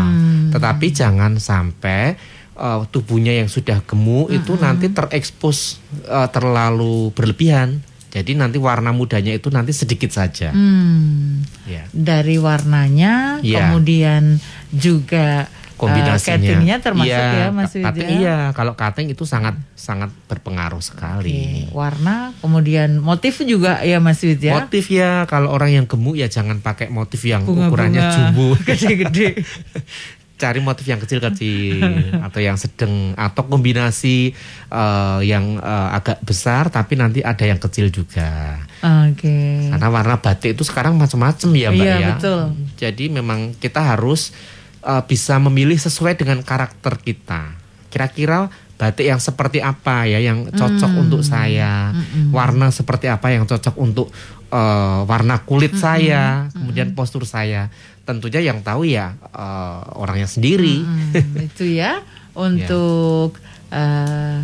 [0.53, 2.21] Tetapi jangan sampai
[2.55, 9.33] eh, tubuhnya yang sudah gemuk itu nanti terekspos eh, terlalu berlebihan jadi nanti warna mudanya
[9.33, 11.41] itu nanti sedikit saja Hmm.
[11.65, 13.73] ya Dari warnanya, Iya.
[13.73, 14.37] kemudian
[14.69, 16.15] juga kombinasinya.
[16.15, 18.21] uh, cuttingnya termasuk Iya, ya Mas ka- cutting Widya?
[18.21, 21.67] Iya, kalau cutting itu sangat sangat berpengaruh sekali.
[21.67, 24.61] Oke, Warna, kemudian motif juga ya Mas Widya?
[24.61, 28.47] Motif ya, kalau orang yang gemuk ya jangan pakai motif yang Bunga-bunga ukurannya jumbo.
[28.69, 29.29] Gede-gede.
[30.43, 31.79] Cari motif yang kecil-kecil
[32.27, 34.35] atau yang sedang atau kombinasi
[34.69, 38.59] eh, yang eh, agak besar tapi nanti ada yang kecil juga.
[38.83, 39.71] Oke.
[39.71, 42.09] Karena warna batik itu sekarang macam-macam ya Mbak Iya, ya.
[42.13, 42.41] betul.
[42.75, 44.35] Jadi memang kita harus
[44.83, 47.55] uh, bisa memilih sesuai dengan karakter kita.
[47.87, 51.03] Kira-kira batik yang seperti apa ya yang cocok Hmm.
[51.07, 51.95] untuk saya,
[52.35, 54.11] warna seperti apa yang cocok untuk
[54.51, 55.79] uh, warna kulit Hmm.
[55.79, 57.71] saya, kemudian postur saya.
[58.03, 60.83] Tentunya yang tahu ya uh, orangnya sendiri.
[60.83, 63.37] Hmm, itu ya untuk
[63.69, 64.39] eh,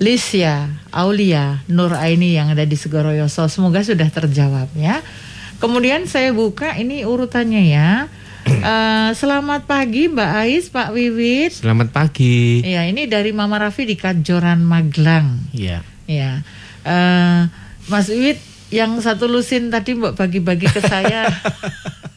[0.00, 3.46] Lisya Aulia Nur Aini yang ada di Segoroyoso.
[3.46, 5.04] Semoga sudah terjawab ya.
[5.62, 7.90] Kemudian saya buka ini urutannya ya.
[8.44, 11.64] Eh, selamat pagi Mbak Ais, Pak Wiwit.
[11.64, 12.60] Selamat pagi.
[12.60, 15.48] Ya, ini dari Mama Raffi di Kajoran Magelang.
[15.56, 15.80] Iya.
[16.04, 16.44] Ya,
[16.84, 17.40] Eh,
[17.88, 18.36] Mas Wiwit
[18.68, 21.24] yang satu lusin tadi mbak bagi-bagi ke saya.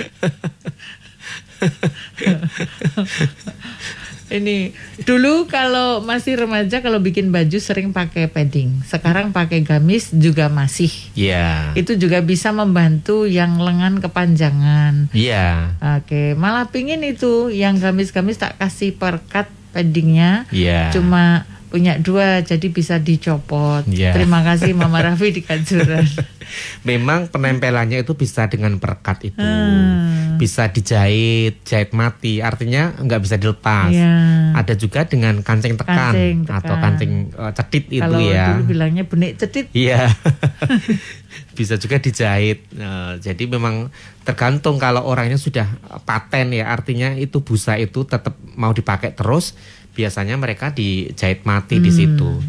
[4.30, 4.70] Ini
[5.02, 8.78] dulu kalau masih remaja kalau bikin baju sering pakai padding.
[8.86, 10.94] Sekarang pakai gamis juga masih.
[11.18, 11.74] Iya.
[11.74, 15.10] Itu juga bisa membantu yang lengan kepanjangan.
[15.10, 15.74] Iya.
[15.98, 20.46] Oke, malah pingin itu yang gamis-gamis tak kasih perkat paddingnya.
[20.54, 20.94] Iya.
[20.94, 23.86] Cuma punya dua jadi bisa dicopot.
[23.86, 24.10] Iya.
[24.12, 26.02] Terima kasih Mama Raffi di Kanjuran.
[26.88, 30.34] Memang penempelannya itu bisa dengan perekat itu, Hmm.
[30.34, 33.86] bisa dijahit, jahit mati, artinya nggak bisa dilepas.
[33.88, 34.10] Iya.
[34.58, 36.58] Ada juga dengan kancing tekan Kancing tekan.
[36.58, 38.50] atau kancing eh, cedit itu Kalau ya.
[38.50, 39.70] dulu bilangnya benik cedit.
[39.70, 40.10] Iya,
[41.58, 42.66] bisa juga dijahit.
[42.72, 45.70] Eh, jadi memang tergantung kalau orangnya sudah
[46.02, 49.54] paten ya, artinya itu busa itu tetap mau dipakai terus.
[49.92, 52.40] Biasanya mereka dijahit mati di situ.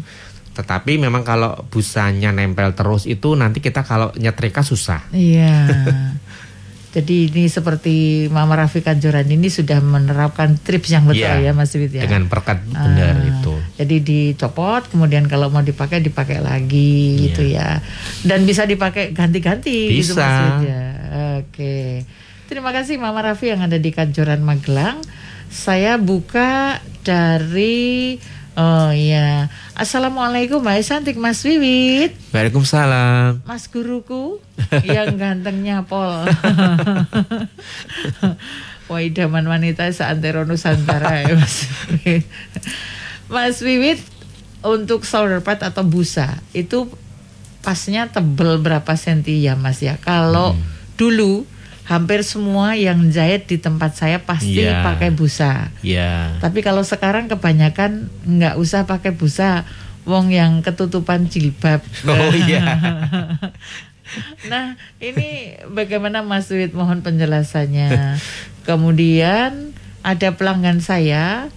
[0.52, 5.00] Tetapi memang kalau busanya nempel terus itu nanti kita kalau nyetrika susah.
[5.10, 5.68] Iya.
[6.92, 11.72] Jadi ini seperti Mama Raffi Kanjuran ini sudah menerapkan trips yang betul Iya, ya Mas
[11.72, 12.04] Wid ya.
[12.04, 13.54] Dengan perekat benar Ah, itu.
[13.80, 17.22] Jadi dicopot, kemudian kalau mau dipakai dipakai lagi Iya.
[17.24, 17.68] gitu ya.
[18.20, 20.20] Dan bisa dipakai ganti-ganti gitu Bisa.
[20.20, 20.84] Mas Wid ya.
[21.40, 21.76] Oke.
[22.44, 25.00] Terima kasih Mama Raffi yang ada di Kanjuran Magelang.
[25.52, 28.16] Saya buka dari
[28.52, 29.48] Oh iya.
[29.72, 32.12] Assalamualaikum Mbak Santik Mas Wiwit.
[32.36, 33.44] Waalaikumsalam.
[33.48, 34.40] Mas guruku
[34.84, 36.28] yang gantengnya Pol.
[38.92, 42.24] Wah idaman wanita seantero Nusantara ya Mas Wiwit.
[43.28, 44.00] Mas Wiwit
[44.64, 46.88] untuk shoulder pad atau busa itu
[47.64, 49.96] pasnya tebel berapa senti ya Mas ya?
[49.96, 50.52] Kalau
[51.00, 51.48] dulu
[51.82, 54.86] hampir semua yang jahit di tempat saya pasti Iya.
[54.86, 55.68] pakai busa.
[55.82, 56.38] Ya.
[56.38, 59.66] Tapi kalau sekarang kebanyakan nggak usah pakai busa,
[60.06, 61.82] wong yang ketutupan jilbab.
[62.08, 62.62] Oh iya.
[64.44, 68.20] Nah, ini bagaimana Mas Wid mohon penjelasannya.
[68.68, 69.72] Kemudian
[70.04, 71.48] ada pelanggan saya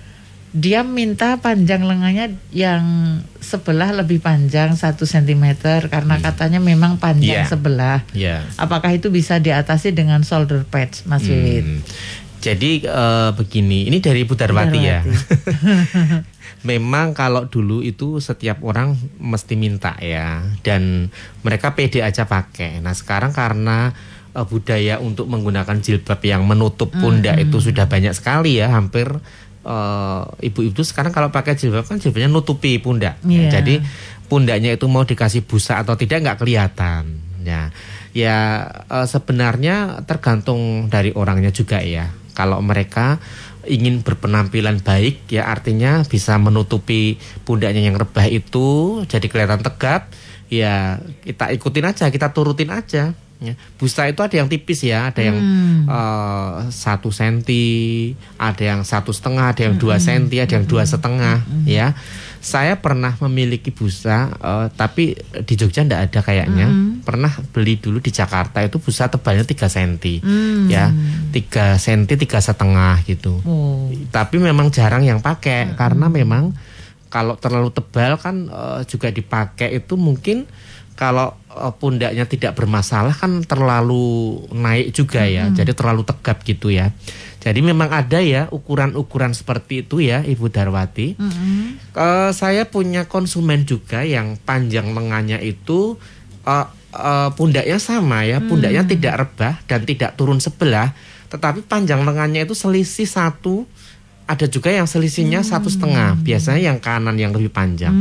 [0.55, 2.83] dia minta panjang lengannya yang
[3.43, 5.59] sebelah lebih panjang satu cm
[5.91, 7.51] karena katanya memang panjang Iya.
[7.51, 7.99] sebelah.
[8.15, 8.47] Ya.
[8.55, 11.67] Apakah itu bisa diatasi dengan shoulder pads, Mas Wiwit?
[11.67, 11.83] Hmm.
[12.39, 15.03] Jadi eh, begini, ini dari Ibu Darwati ya.
[16.69, 21.11] Memang kalau dulu itu setiap orang mesti minta ya, dan
[21.43, 22.79] mereka pede aja pakai.
[22.79, 23.91] Nah sekarang karena
[24.31, 29.09] eh, budaya untuk menggunakan jilbab yang menutup pundak itu sudah banyak sekali ya, hampir
[29.65, 33.17] eh, ibu-ibu sekarang kalau pakai jilbab kan jilbabnya nutupi pundak.
[33.25, 33.49] Ya, Iya.
[33.59, 33.75] Jadi
[34.29, 37.03] pundaknya itu mau dikasih busa atau tidak nggak kelihatan.
[37.45, 37.73] Ya,
[38.13, 38.37] ya
[38.85, 42.13] eh, sebenarnya tergantung dari orangnya juga ya.
[42.35, 43.17] Kalau mereka
[43.65, 50.13] ingin berpenampilan baik, ya artinya bisa menutupi pundaknya yang rebah itu, jadi kelihatan tegap.
[50.45, 53.17] Ya kita ikutin aja, kita turutin aja.
[53.43, 53.59] Ya.
[53.75, 55.37] Busa itu ada yang tipis ya, ada yang
[55.83, 61.43] eh, satu senti, ada yang satu setengah, ada yang dua senti, ada yang dua setengah.
[61.67, 61.91] Ya,
[62.39, 66.67] saya pernah memiliki busa, eh, tapi di Jogja ndak ada kayaknya.
[67.03, 70.23] Pernah beli dulu di Jakarta itu busa tebalnya 3 senti,
[70.71, 70.89] ya,
[71.29, 73.43] 3 senti, tiga setengah gitu.
[73.43, 73.91] Oh.
[74.09, 76.55] Tapi memang jarang yang pakai karena memang
[77.11, 80.47] kalau terlalu tebal kan eh, juga dipakai itu mungkin
[80.95, 81.35] kalau
[81.79, 85.47] pundaknya tidak bermasalah kan terlalu naik juga ya.
[85.51, 86.91] Jadi terlalu tegap gitu ya.
[87.45, 91.13] Jadi memang ada ya ukuran-ukuran seperti itu ya Ibu Darwati.
[91.93, 95.93] Eh, saya punya konsumen juga yang panjang lengannya itu
[96.41, 100.97] eh, eh, pundaknya sama ya, pundaknya tidak rebah dan tidak turun sebelah,
[101.29, 103.69] tetapi panjang lengannya itu selisih satu,
[104.25, 107.93] ada juga yang selisihnya satu setengah, biasanya yang kanan yang lebih panjang.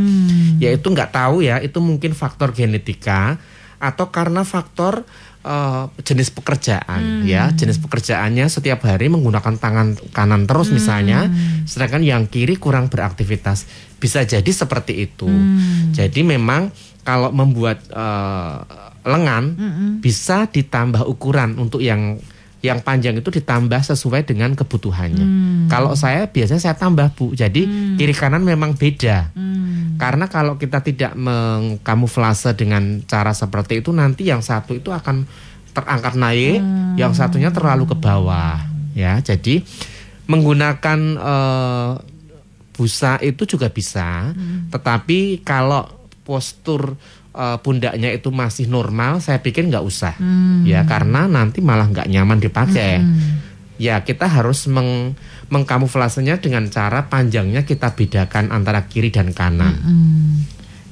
[0.56, 3.36] Yaitu nggak tahu ya, itu mungkin faktor genetika
[3.76, 5.04] atau karena faktor
[5.44, 11.28] eh, jenis pekerjaan ya, jenis pekerjaannya setiap hari menggunakan tangan kanan terus misalnya,
[11.68, 13.68] sedangkan yang kiri kurang beraktivitas,
[14.00, 15.28] bisa jadi seperti itu.
[15.92, 16.72] Jadi memang
[17.04, 18.58] kalau membuat eh,
[19.04, 19.44] lengan
[20.00, 22.16] bisa ditambah ukuran untuk yang
[22.64, 25.26] yang panjang itu ditambah sesuai dengan kebutuhannya.
[25.68, 27.68] Kalau saya biasanya saya tambah bu, jadi
[28.00, 29.28] kiri kanan memang beda.
[30.00, 35.28] Karena kalau kita tidak mengkamuflase dengan cara seperti itu nanti yang satu itu akan
[35.76, 36.64] terangkat naik,
[36.96, 38.58] yang satunya terlalu ke bawah.
[38.96, 39.60] Ya, jadi
[40.24, 41.92] menggunakan eh,
[42.74, 44.32] busa itu juga bisa,
[44.72, 45.84] tetapi kalau
[46.24, 46.96] postur
[47.34, 50.14] eh, pundaknya itu masih normal, saya pikir nggak usah,
[50.64, 53.02] ya karena nanti malah nggak nyaman dipakai.
[53.74, 55.18] Ya kita harus meng
[55.50, 59.74] mengkamuflasenya dengan cara panjangnya kita bedakan antara kiri dan kanan.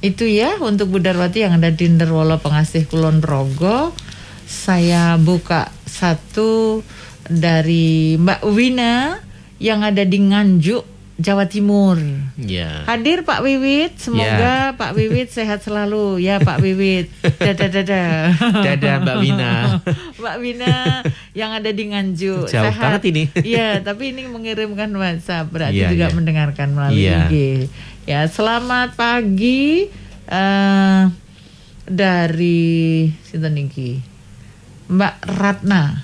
[0.03, 3.95] Itu ya untuk Bu Darwati yang ada di Nderwolo Pengasih Kulon Progo.
[4.43, 6.83] Saya buka satu
[7.23, 9.15] dari Mbak Wina
[9.63, 10.83] yang ada di Nganjuk,
[11.23, 11.95] Jawa Timur.
[12.35, 12.83] Ya.
[12.83, 17.07] Hadir Pak Wiwit, semoga Pak Wiwit sehat selalu ya Pak Wiwit.
[17.39, 18.11] Dadah dadah.
[18.59, 19.51] Dadah Mbak Wina.
[20.19, 20.75] Mbak Wina
[21.31, 22.51] yang ada di Nganjuk.
[22.51, 23.23] Jauh banget ini.
[23.55, 26.15] Iya, tapi ini mengirimkan WhatsApp berarti Iya, juga iya.
[26.15, 27.19] mendengarkan melalui Iya.
[27.31, 27.35] IG.
[28.03, 29.87] Ya, selamat pagi
[30.27, 31.01] eh
[31.87, 33.55] dari sinten?
[34.91, 36.03] Mbak Ratna.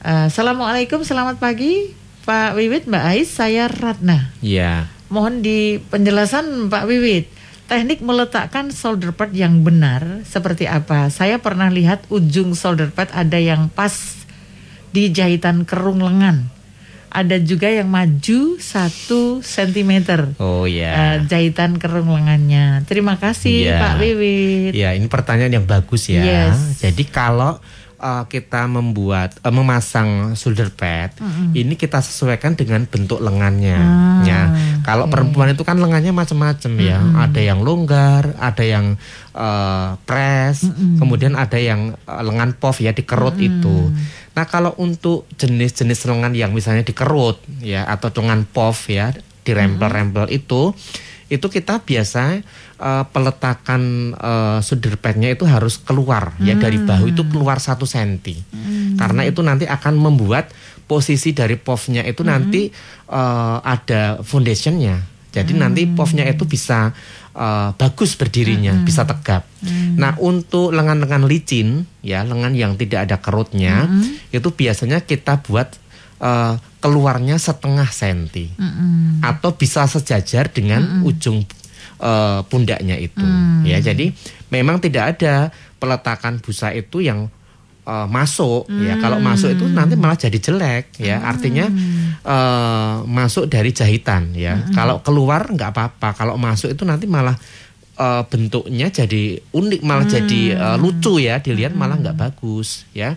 [0.00, 1.92] Eh, Assalamualaikum, selamat pagi
[2.28, 4.28] Pak Wiwit, Mbak Ais, saya Ratna.
[4.44, 4.92] Ya.
[5.08, 7.32] Mohon di penjelasan Pak Wiwit.
[7.64, 11.08] Teknik meletakkan shoulder pad yang benar seperti apa?
[11.08, 13.92] Saya pernah lihat ujung shoulder pad ada yang pas
[14.92, 16.52] di jahitan kerung lengan.
[17.08, 21.24] Ada juga yang maju satu sentimeter Oh eh, ya.
[21.24, 22.84] jahitan kerung lengannya.
[22.84, 23.80] Terima kasih Iya.
[23.80, 24.72] Pak Wiwit.
[24.76, 26.20] Ya, ini pertanyaan yang bagus ya.
[26.20, 26.84] Yes.
[26.84, 27.56] Jadi kalau
[27.98, 31.14] uh, kita membuat uh, memasang shoulder pad,
[31.52, 33.78] ini kita sesuaikan dengan bentuk lengannya.
[33.78, 34.40] Ah, ya.
[34.86, 35.12] Kalau oke.
[35.12, 36.98] perempuan itu kan lengannya macam-macam ya.
[37.28, 38.96] Ada yang longgar, ada yang
[39.34, 40.64] uh, press,
[40.98, 43.92] kemudian ada yang uh, lengan puff ya dikerut itu.
[44.38, 49.10] Nah, kalau untuk jenis-jenis lengan yang misalnya dikerut ya atau lengan puff ya,
[49.42, 50.72] dirempel-rempel itu
[51.28, 52.40] itu kita biasa
[52.80, 53.82] eh, peletakan
[54.16, 56.32] eh, shoulder padnya itu harus keluar.
[56.40, 58.36] Ya dari bahu itu keluar satu senti.
[58.96, 60.50] Karena itu nanti akan membuat
[60.88, 62.72] posisi dari puffnya itu nanti
[63.12, 65.20] eh, ada foundationnya.
[65.28, 66.96] Jadi nanti puffnya itu bisa
[67.36, 69.44] eh, bagus berdirinya bisa tegap.
[70.00, 73.84] Nah untuk lengan-lengan licin ya lengan yang tidak ada kerutnya
[74.32, 75.76] itu biasanya kita buat
[76.18, 78.50] eh, keluarnya setengah senti.
[78.54, 79.22] Mm-mm.
[79.22, 81.42] atau bisa sejajar dengan ujung
[81.98, 83.26] eh, pundaknya itu.
[83.66, 84.14] Ya jadi
[84.50, 87.30] memang tidak ada peletakan busa itu yang
[87.88, 88.68] uh, masuk.
[88.68, 91.00] Ya kalau masuk itu nanti malah jadi jelek.
[91.00, 91.72] Ya artinya
[92.28, 94.36] uh, masuk dari jahitan.
[94.36, 96.12] Ya kalau keluar nggak apa-apa.
[96.12, 97.34] Kalau masuk itu nanti malah
[97.96, 101.40] uh, bentuknya jadi unik malah jadi uh, lucu ya.
[101.40, 102.84] Dilihat malah nggak bagus.
[102.92, 103.16] Ya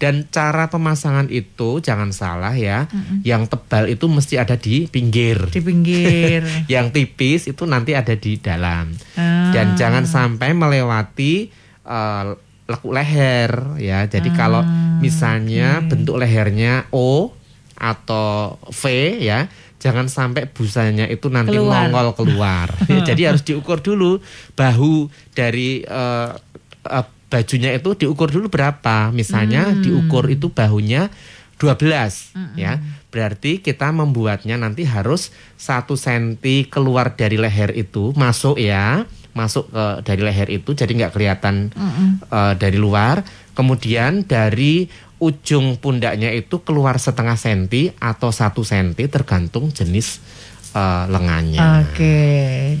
[0.00, 2.88] dan cara pemasangan itu jangan salah ya
[3.20, 6.40] yang tebal itu mesti ada di pinggir Di pinggir.
[6.72, 9.52] yang tipis itu nanti ada di dalam Ah.
[9.52, 11.52] dan jangan sampai melewati
[11.84, 12.32] uh,
[12.64, 14.62] lekuk leher ya jadi Ah, kalau
[14.98, 17.36] misalnya bentuk lehernya O
[17.74, 18.82] atau V
[19.18, 21.88] ya jangan sampai busanya itu nanti Keluar.
[21.88, 24.20] nongol keluar Ya, jadi harus diukur dulu
[24.52, 26.36] bahu dari uh,
[26.86, 29.08] uh, bajunya itu diukur dulu berapa?
[29.10, 29.80] Misalnya Hmm.
[29.80, 31.08] diukur itu bahunya
[31.56, 32.80] 12 ya.
[33.08, 39.04] Berarti kita membuatnya nanti harus satu senti keluar dari leher itu masuk ya.
[39.30, 41.70] Masuk ke dari leher itu jadi nggak kelihatan
[42.26, 43.22] eh, dari luar.
[43.54, 44.88] Kemudian dari
[45.20, 50.18] ujung pundaknya itu keluar setengah senti atau satu senti tergantung jenis
[50.72, 51.60] eh, lengannya.
[51.84, 52.16] Oke,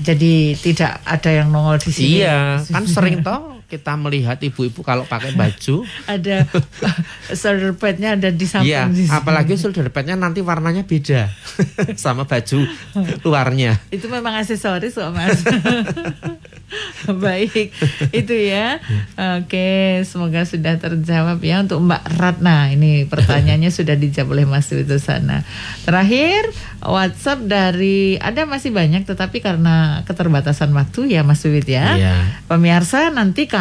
[0.00, 2.24] jadi tidak ada yang nongol di sini.
[2.24, 6.50] iya kan sering toh kita melihat ibu-ibu kalau pakai baju Ada
[7.30, 8.74] shoulder padnya ada di samping.
[8.74, 9.14] Iya, di sini.
[9.14, 11.30] apalagi shoulder padnya nanti warnanya beda
[12.02, 12.66] sama baju
[13.22, 13.78] luarnya.
[13.94, 15.38] Itu memang aksesoris kok mas.
[17.10, 17.74] Baik,
[18.14, 18.78] itu ya.
[19.42, 22.70] Oke, semoga sudah terjawab ya untuk Mbak Ratna.
[22.70, 25.42] Ini pertanyaannya sudah dijawab oleh Mas Wito sana.
[25.82, 26.46] Terakhir,
[26.86, 31.98] WhatsApp dari ada masih banyak, tetapi karena keterbatasan waktu ya Mas Wit ya.
[31.98, 32.14] Iya.
[32.46, 33.59] Pemirsa nanti kalau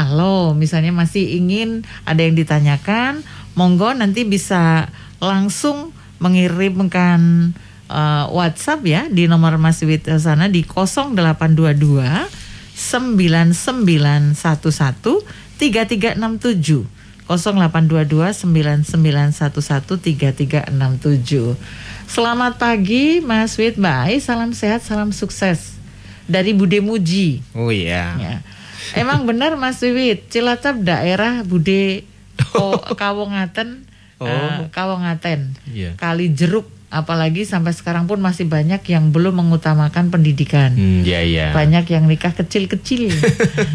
[0.56, 3.24] misalnya masih ingin ada yang ditanyakan,
[3.58, 4.88] monggo nanti bisa
[5.20, 5.92] langsung
[6.24, 7.52] mengirimkan
[7.90, 12.04] eh, WhatsApp ya di nomor Mas Wit sana di 0822
[12.76, 14.36] 9911
[15.60, 16.88] 3367
[17.28, 19.52] 0822 9911
[20.00, 21.56] 3367
[22.10, 25.78] Selamat pagi Mas Wit Mbak Ai, salam sehat, salam sukses
[26.26, 27.46] dari Bude Muji.
[27.54, 28.18] Oh iya.
[28.18, 28.36] Ya.
[28.94, 32.04] Emang benar Mas Wiwit, Cilacap daerah Bude
[32.50, 33.86] Ko- Kawongaten,
[34.18, 34.26] Oh.
[34.26, 35.96] eh, Kawongaten, Iya.
[35.96, 40.74] Kali Jeruk, apalagi sampai sekarang pun masih banyak yang belum mengutamakan pendidikan.
[40.74, 41.46] Hmm, iya iya.
[41.52, 43.08] Banyak yang nikah kecil-kecil.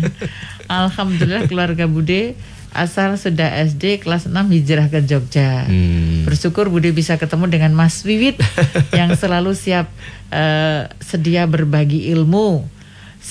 [0.67, 2.37] Alhamdulillah keluarga Bude
[2.75, 5.62] asal sudah SD kelas 6 hijrah ke Jogja.
[5.65, 6.27] Hmm.
[6.27, 8.37] Bersyukur Bude bisa ketemu dengan Mas Wiwit
[8.99, 9.87] yang selalu siap
[10.29, 12.67] eh, sedia berbagi ilmu.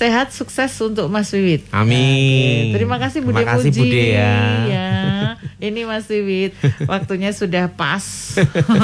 [0.04, 1.64] Sehat sukses untuk Mas Wiwit.
[1.72, 2.68] Amin.
[2.68, 3.80] Oke, Terima kasih Bude Terima kasih, Puji.
[3.80, 4.36] Bude, ya.
[5.58, 6.52] Ini Mas Wiwit,
[6.92, 8.04] waktunya sudah pas.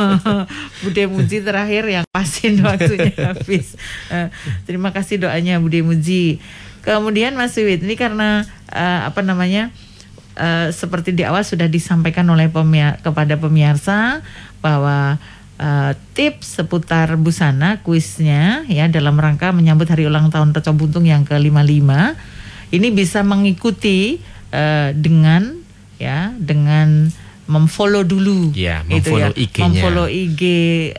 [0.84, 3.76] Bude Muji terakhir yang pasin waktunya habis.
[4.08, 4.32] Eh,
[4.64, 6.40] terima kasih doanya Bude Muji.
[6.80, 9.76] Kemudian Mas Wiwit, ini karena eh, apa namanya?
[10.40, 14.24] eh, seperti di awal sudah disampaikan oleh pemia- kepada pemirsa
[14.64, 15.20] bahwa
[15.60, 21.28] eh, tips seputar busana kuisnya ya dalam rangka menyambut hari ulang tahun Reco Buntung yang
[21.28, 21.92] ke-55
[22.72, 25.60] ini bisa mengikuti eh, dengan
[26.00, 27.12] ya dengan
[27.50, 28.54] memfollow dulu.
[28.54, 29.62] Ya, gitu memfollow IG-nya.
[29.66, 30.42] memfollow IG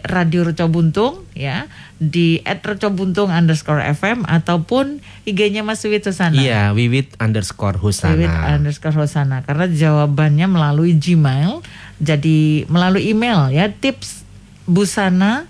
[0.02, 4.98] Radio Reco Buntung ya di @recobuntung underscore FM ataupun
[5.30, 8.58] IG-nya Mas Wiwit Susana Iya, wiwit underscore Wiwit husana.
[8.58, 11.62] underscore Hosana karena jawabannya melalui Gmail
[12.02, 14.26] jadi melalui email ya tips
[14.66, 15.48] busana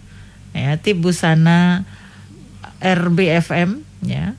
[0.54, 1.86] ya tips busana
[2.80, 4.34] rbfm ya.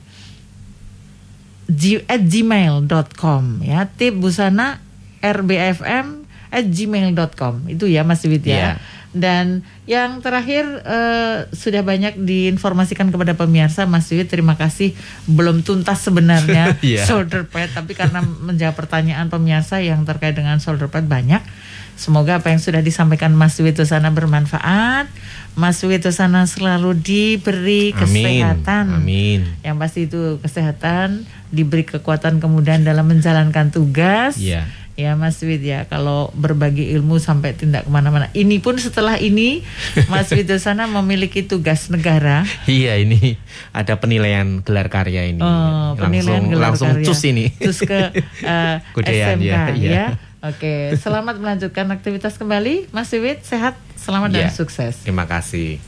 [2.08, 3.88] At gmail.com ya.
[3.88, 4.82] Tips busana
[5.22, 8.52] rbfm at gmail.com itu ya Mas Wid ya.
[8.52, 8.70] Iya.
[9.12, 14.96] Dan yang terakhir eh, sudah banyak diinformasikan kepada pemirsa Mas Wid terima kasih
[15.28, 17.04] belum tuntas sebenarnya Iya.
[17.04, 21.44] shoulder pad tapi karena menjawab pertanyaan pemirsa yang terkait dengan shoulder pad banyak
[21.92, 25.12] semoga apa yang sudah disampaikan Mas Wito sana bermanfaat
[25.52, 29.44] Mas Wito sana selalu diberi kesehatan Amin.
[29.60, 34.64] yang pasti itu kesehatan diberi kekuatan kemudahan dalam menjalankan tugas Iya.
[34.94, 39.64] Ya Mas Wid ya kalau berbagi ilmu sampai tindak ke mana-mana ini pun setelah ini
[40.06, 43.40] Mas Wid sana memiliki tugas negara Iya ini
[43.70, 45.40] ada penilaian gelar karya ini.
[45.40, 47.06] Oh, penilaian langsung gelar langsung karya.
[47.06, 47.46] cus ini.
[47.54, 48.00] Cus ke
[48.44, 49.74] eh, Kudean, SMK ya, ya.
[49.74, 50.06] iya.
[50.42, 53.46] Oke, selamat melanjutkan aktivitas kembali, Mas Wiwit.
[53.46, 54.50] Sehat, selamat dan Iya.
[54.50, 54.98] sukses.
[55.06, 55.78] Terima kasih.